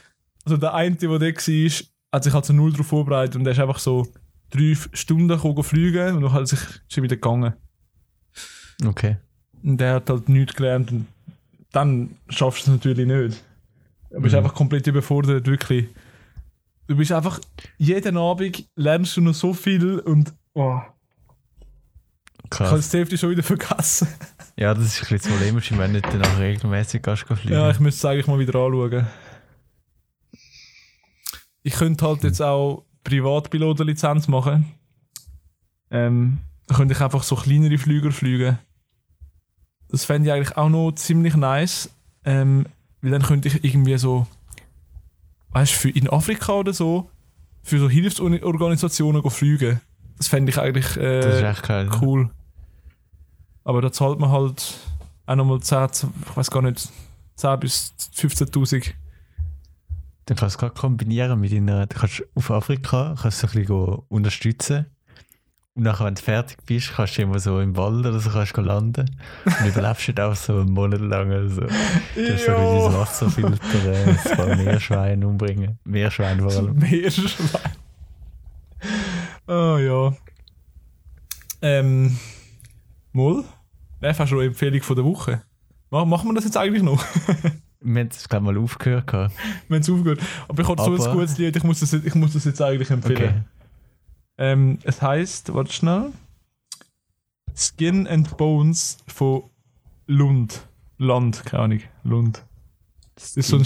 Also 0.44 0.56
der 0.56 0.74
eine, 0.74 0.94
der 0.94 1.08
da 1.08 1.26
war, 1.26 1.70
hat 2.12 2.24
sich 2.24 2.32
halt 2.32 2.44
so 2.44 2.52
null 2.52 2.70
darauf 2.72 2.86
vorbereitet 2.86 3.36
und 3.36 3.44
der 3.44 3.52
ist 3.52 3.58
einfach 3.58 3.80
so 3.80 4.06
drei 4.50 4.76
Stunden 4.92 5.38
fliegen 5.64 6.16
und 6.16 6.22
dann 6.22 6.32
hat 6.32 6.42
er 6.42 6.46
sich 6.46 6.60
schon 6.88 7.02
wieder 7.02 7.16
gegangen. 7.16 7.54
Okay. 8.84 9.16
Und 9.62 9.78
der 9.78 9.94
hat 9.94 10.08
halt 10.10 10.28
nichts 10.28 10.54
gelernt 10.54 10.92
und 10.92 11.06
dann 11.72 12.16
schaffst 12.28 12.66
du 12.66 12.70
es 12.70 12.76
natürlich 12.76 13.06
nicht. 13.06 13.42
Du 14.10 14.20
bist 14.20 14.34
Mhm. 14.34 14.38
einfach 14.38 14.54
komplett 14.54 14.86
überfordert, 14.86 15.46
wirklich. 15.46 15.88
Du 16.86 16.96
bist 16.96 17.10
einfach, 17.10 17.40
jeden 17.78 18.16
Abend 18.16 18.64
lernst 18.76 19.16
du 19.16 19.20
noch 19.20 19.34
so 19.34 19.52
viel 19.52 19.98
und 19.98 20.32
oh, 20.54 20.78
ich 22.44 22.60
habe 22.60 22.70
Krass. 22.70 22.90
die 22.90 22.98
Hälfte 22.98 23.18
schon 23.18 23.30
wieder 23.30 23.42
vergessen. 23.42 24.06
Ja, 24.58 24.72
das 24.72 24.86
ist 24.86 24.96
ein 24.96 25.00
bisschen 25.00 25.18
das 25.18 25.52
Problem, 25.52 25.78
wenn 25.78 25.92
du 25.92 26.00
nicht 26.00 26.06
danach 26.06 26.38
regelmäßig 26.38 27.02
fliegen. 27.02 27.52
Ja, 27.52 27.70
ich 27.70 27.78
müsste 27.78 27.98
es 27.98 28.04
eigentlich 28.10 28.26
mal 28.26 28.38
wieder 28.38 28.58
anschauen. 28.58 29.06
Ich 31.62 31.74
könnte 31.74 32.06
halt 32.06 32.24
jetzt 32.24 32.40
auch 32.40 32.84
Privatpilotenlizenz 33.04 34.28
machen. 34.28 34.72
Ähm, 35.90 36.38
dann 36.66 36.76
könnte 36.76 36.94
ich 36.94 37.00
einfach 37.00 37.22
so 37.22 37.36
kleinere 37.36 37.76
Flüger 37.76 38.10
fliegen. 38.12 38.58
Das 39.88 40.04
fände 40.04 40.28
ich 40.28 40.34
eigentlich 40.34 40.56
auch 40.56 40.68
noch 40.68 40.92
ziemlich 40.92 41.36
nice. 41.36 41.90
Ähm, 42.24 42.66
weil 43.02 43.10
dann 43.10 43.22
könnte 43.22 43.48
ich 43.48 43.62
irgendwie 43.62 43.96
so, 43.98 44.26
weißt 45.50 45.72
du, 45.72 45.78
für 45.78 45.90
in 45.90 46.08
Afrika 46.08 46.54
oder 46.54 46.72
so, 46.72 47.10
für 47.62 47.78
so 47.78 47.88
Hilfsorganisationen 47.88 49.22
fliegen. 49.30 49.80
Das 50.16 50.28
fände 50.28 50.50
ich 50.50 50.58
eigentlich 50.58 50.96
äh, 50.96 51.54
geil. 51.62 51.90
cool. 52.00 52.30
Aber 53.66 53.82
da 53.82 53.90
zahlt 53.90 54.20
man 54.20 54.30
halt 54.30 54.78
auch 55.26 55.34
nochmal 55.34 55.58
10, 55.58 55.88
ich 56.30 56.36
weiß 56.36 56.52
gar 56.52 56.62
nicht, 56.62 56.88
10 57.34 57.58
bis 57.58 57.92
15.000. 58.14 58.92
Dann 60.26 60.36
kannst 60.36 60.54
du 60.54 60.60
gerade 60.60 60.74
kombinieren 60.74 61.40
mit 61.40 61.50
deiner, 61.50 61.86
du 61.86 61.98
kannst 61.98 62.22
auf 62.36 62.52
Afrika 62.52 63.16
kannst 63.20 63.42
du 63.42 63.48
ein 63.48 63.52
bisschen 63.52 64.02
unterstützen. 64.08 64.86
Und 65.74 65.82
nachher, 65.82 66.06
wenn 66.06 66.14
du 66.14 66.22
fertig 66.22 66.58
bist, 66.64 66.92
kannst 66.94 67.18
du 67.18 67.22
immer 67.22 67.40
so 67.40 67.58
im 67.58 67.76
Wald 67.76 68.06
oder 68.06 68.20
so 68.20 68.30
kannst 68.30 68.56
du 68.56 68.60
landen. 68.60 69.10
Und 69.44 69.66
überlebst 69.66 70.16
du 70.16 70.24
auch 70.24 70.36
so 70.36 70.60
einen 70.60 70.70
Monat 70.70 71.00
lang 71.00 71.26
oder 71.26 71.48
so. 71.48 71.62
Du 71.62 71.72
hast 71.72 72.44
so 72.46 72.52
ein 72.52 72.70
bisschen 72.70 72.84
dein 72.84 72.94
Wasser 72.94 73.30
filtern, 73.30 74.16
ein 74.16 74.36
paar 74.36 74.56
Meerschweine 74.56 75.26
umbringen. 75.26 75.80
Meerschweine 75.82 76.40
vor 76.40 76.52
allem. 76.52 76.78
Meerschwein. 76.78 77.72
Oh 79.48 79.76
ja. 79.78 80.16
Ähm, 81.62 82.16
Moll? 83.12 83.44
Wäre 84.00 84.14
fast 84.14 84.30
schon 84.30 84.38
eine 84.38 84.48
Empfehlung 84.48 84.82
von 84.82 84.96
der 84.96 85.04
Woche. 85.04 85.42
Ma- 85.90 86.04
Machen 86.04 86.28
wir 86.28 86.34
das 86.34 86.44
jetzt 86.44 86.56
eigentlich 86.56 86.82
noch? 86.82 87.02
Wir 87.80 88.00
haben 88.00 88.08
es, 88.10 88.28
glaube 88.28 88.46
ich, 88.46 88.52
mal 88.54 88.62
aufgehört. 88.62 89.06
gehabt. 89.06 89.34
Wenn 89.68 89.80
es 89.80 89.90
aufgeht. 89.90 90.18
Aber 90.48 90.62
ich 90.62 90.68
habe 90.68 90.82
so 90.98 91.08
ein 91.10 91.16
gutes 91.16 91.38
Lied, 91.38 91.56
ich 91.56 91.62
muss 91.62 91.80
das, 91.80 91.92
ich 91.92 92.14
muss 92.14 92.32
das 92.32 92.44
jetzt 92.44 92.60
eigentlich 92.60 92.90
empfehlen. 92.90 93.16
Okay. 93.16 93.42
Ähm, 94.38 94.78
es 94.82 95.00
heißt, 95.00 95.54
warte 95.54 95.72
schnell. 95.72 96.12
Skin 97.54 98.06
and 98.06 98.36
Bones 98.36 98.98
von 99.06 99.44
Lund. 100.06 100.66
Land, 100.98 101.44
keine 101.44 101.62
Ahnung. 101.62 101.80
Lund. 102.04 102.44
Das 103.14 103.36
ist 103.36 103.48
so 103.48 103.56
ein 103.56 103.62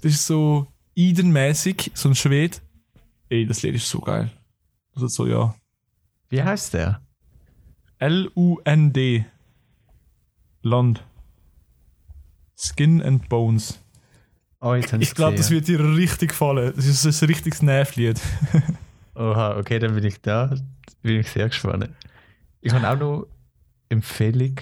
Das 0.00 0.12
ist 0.12 0.26
so 0.26 0.68
Eden-mäßig, 0.94 1.90
so 1.94 2.08
ein 2.08 2.14
Schwed. 2.14 2.62
Ey, 3.28 3.46
das 3.46 3.62
Lied 3.62 3.74
ist 3.74 3.88
so 3.88 4.00
geil. 4.00 4.30
Also 4.94 5.08
so, 5.08 5.26
ja. 5.26 5.54
Wie 6.28 6.42
heißt 6.42 6.74
der? 6.74 7.00
L-U-N-D. 7.98 9.26
Land. 10.66 11.04
Skin 12.56 13.02
and 13.02 13.28
Bones. 13.28 13.80
Oh, 14.60 14.74
Ich 14.74 15.14
glaube, 15.14 15.36
das 15.36 15.50
wird 15.50 15.68
dir 15.68 15.78
richtig 15.96 16.30
gefallen. 16.30 16.72
Das 16.74 16.86
ist 16.86 17.22
ein 17.22 17.26
richtiges 17.28 17.62
Nervlied. 17.62 18.20
Oha, 19.14 19.56
okay, 19.58 19.78
dann 19.78 19.94
bin 19.94 20.04
ich 20.04 20.20
da. 20.20 20.54
Bin 21.02 21.20
ich 21.20 21.30
sehr 21.30 21.48
gespannt. 21.48 21.90
Ich 22.60 22.72
habe 22.72 22.88
auch 22.88 22.98
noch 22.98 23.26
Empfehlung. 23.88 24.56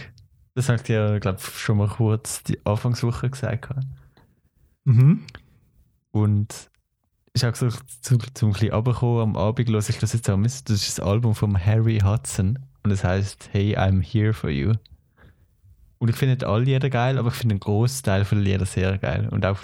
Das 0.55 0.69
habe 0.69 0.77
ich 0.77 0.83
dir, 0.83 1.19
glaube 1.21 1.39
ich, 1.41 1.59
schon 1.59 1.79
mal 1.79 1.89
kurz 1.89 2.43
die 2.43 2.65
Anfangswoche 2.67 3.31
gesagt. 3.31 3.71
Mhm. 4.85 5.25
Und 6.11 6.71
ich 7.33 7.43
habe 7.43 7.53
gesagt, 7.53 7.83
zum, 8.03 8.19
zum 8.35 8.51
ein 8.51 8.53
bisschen 8.53 8.73
runterkommen, 8.73 9.23
am 9.23 9.37
Abend 9.37 9.69
höre 9.69 9.79
ich 9.89 9.99
das 9.99 10.13
jetzt 10.13 10.29
auch. 10.29 10.41
Das 10.43 10.55
ist 10.57 10.69
das 10.69 11.01
Album 11.01 11.35
von 11.35 11.59
Harry 11.59 12.01
Hudson 12.05 12.59
und 12.83 12.91
es 12.91 13.03
heißt 13.03 13.49
Hey, 13.53 13.77
I'm 13.77 14.03
Here 14.03 14.35
for 14.35 14.51
You. 14.51 14.75
Und 16.05 16.11
ich 16.11 16.17
finde 16.17 16.35
nicht 16.35 16.45
alle 16.45 16.65
Lieder 16.65 16.91
geil, 16.91 17.17
aber 17.17 17.29
ich 17.29 17.35
finde 17.35 17.55
einen 17.55 17.61
Großteil 17.61 18.27
von 18.27 18.37
den 18.37 18.45
Liedern 18.45 18.67
sehr 18.67 18.99
geil. 18.99 19.27
Und 19.31 19.47
auch, 19.47 19.57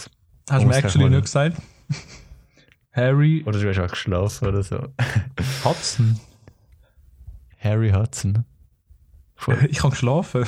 Hast 0.48 0.62
du 0.64 0.68
mir 0.68 0.74
actually 0.74 1.10
nicht 1.10 1.24
gesagt? 1.24 1.60
Harry 2.92 3.42
oder 3.44 3.60
du 3.60 3.68
hast 3.68 3.78
auch 3.78 3.90
geschlafen 3.90 4.48
oder 4.48 4.62
so. 4.62 4.88
Hudson. 5.64 6.18
Harry 7.58 7.90
Hudson. 7.90 8.46
Voll. 9.36 9.58
Ich 9.70 9.76
kann 9.80 9.90
geschlafen. 9.90 10.46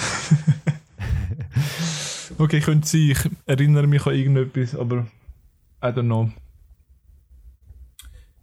okay, 2.39 2.61
könnte 2.61 2.89
sein. 2.89 3.01
Ich 3.11 3.19
erinnere 3.45 3.87
mich 3.87 4.07
an 4.07 4.15
irgendetwas, 4.15 4.75
aber 4.75 5.07
I 5.85 5.89
don't 5.89 6.05
know. 6.05 6.31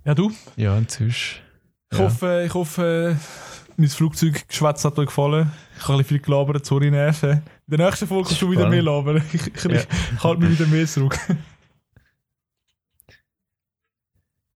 Ja, 0.06 0.14
du? 0.14 0.32
Ja, 0.56 0.78
und 0.78 0.92
sonst. 0.92 1.42
Ich 1.92 1.98
Ja. 1.98 2.06
hoffe, 2.06 2.44
ich 2.46 2.54
hoffe, 2.54 3.18
mein 3.80 3.90
Flugzeuggeschwätz 3.90 4.84
hat 4.86 5.00
euch 5.00 5.08
gefallen. 5.08 5.52
Ich 5.78 5.84
habe 5.84 5.94
ein 5.94 5.98
bisschen 6.00 6.08
viel 6.18 6.20
gelabert, 6.20 6.66
sorry 6.66 6.92
Nerven. 6.92 7.42
In 7.68 7.78
der 7.78 7.86
nächsten 7.88 8.08
Folge 8.08 8.28
kannst 8.30 8.42
du 8.42 8.52
wieder 8.52 8.70
mehr 8.70 8.82
labern. 8.82 9.24
Ich, 9.34 9.48
ich, 9.48 9.64
Ja. 9.64 9.72
ich 9.82 10.24
halte 10.24 10.42
mich 10.42 10.60
wieder 10.60 10.70
mehr 10.70 10.86
zurück. 10.86 11.18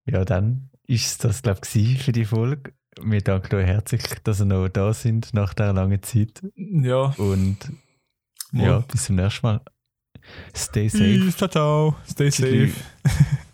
Ja, 0.05 0.25
dann 0.25 0.69
ist 0.85 1.23
das, 1.23 1.41
glaube 1.41 1.61
ich, 1.73 2.03
für 2.03 2.11
die 2.11 2.25
Folge. 2.25 2.73
Wir 3.01 3.21
danken 3.21 3.55
euch 3.55 3.65
herzlich, 3.65 4.03
dass 4.23 4.41
ihr 4.41 4.45
noch 4.45 4.67
da 4.67 4.93
sind 4.93 5.33
nach 5.33 5.53
dieser 5.53 5.73
langen 5.73 6.03
Zeit. 6.03 6.41
Ja. 6.55 7.13
Und 7.17 7.57
ja, 8.51 8.79
bis 8.79 9.05
zum 9.05 9.15
nächsten 9.15 9.47
Mal. 9.47 9.61
Stay 10.55 10.89
safe. 10.89 11.33
Ciao, 11.35 11.49
ciao. 11.49 11.95
Stay 12.07 12.29
safe. 12.29 12.71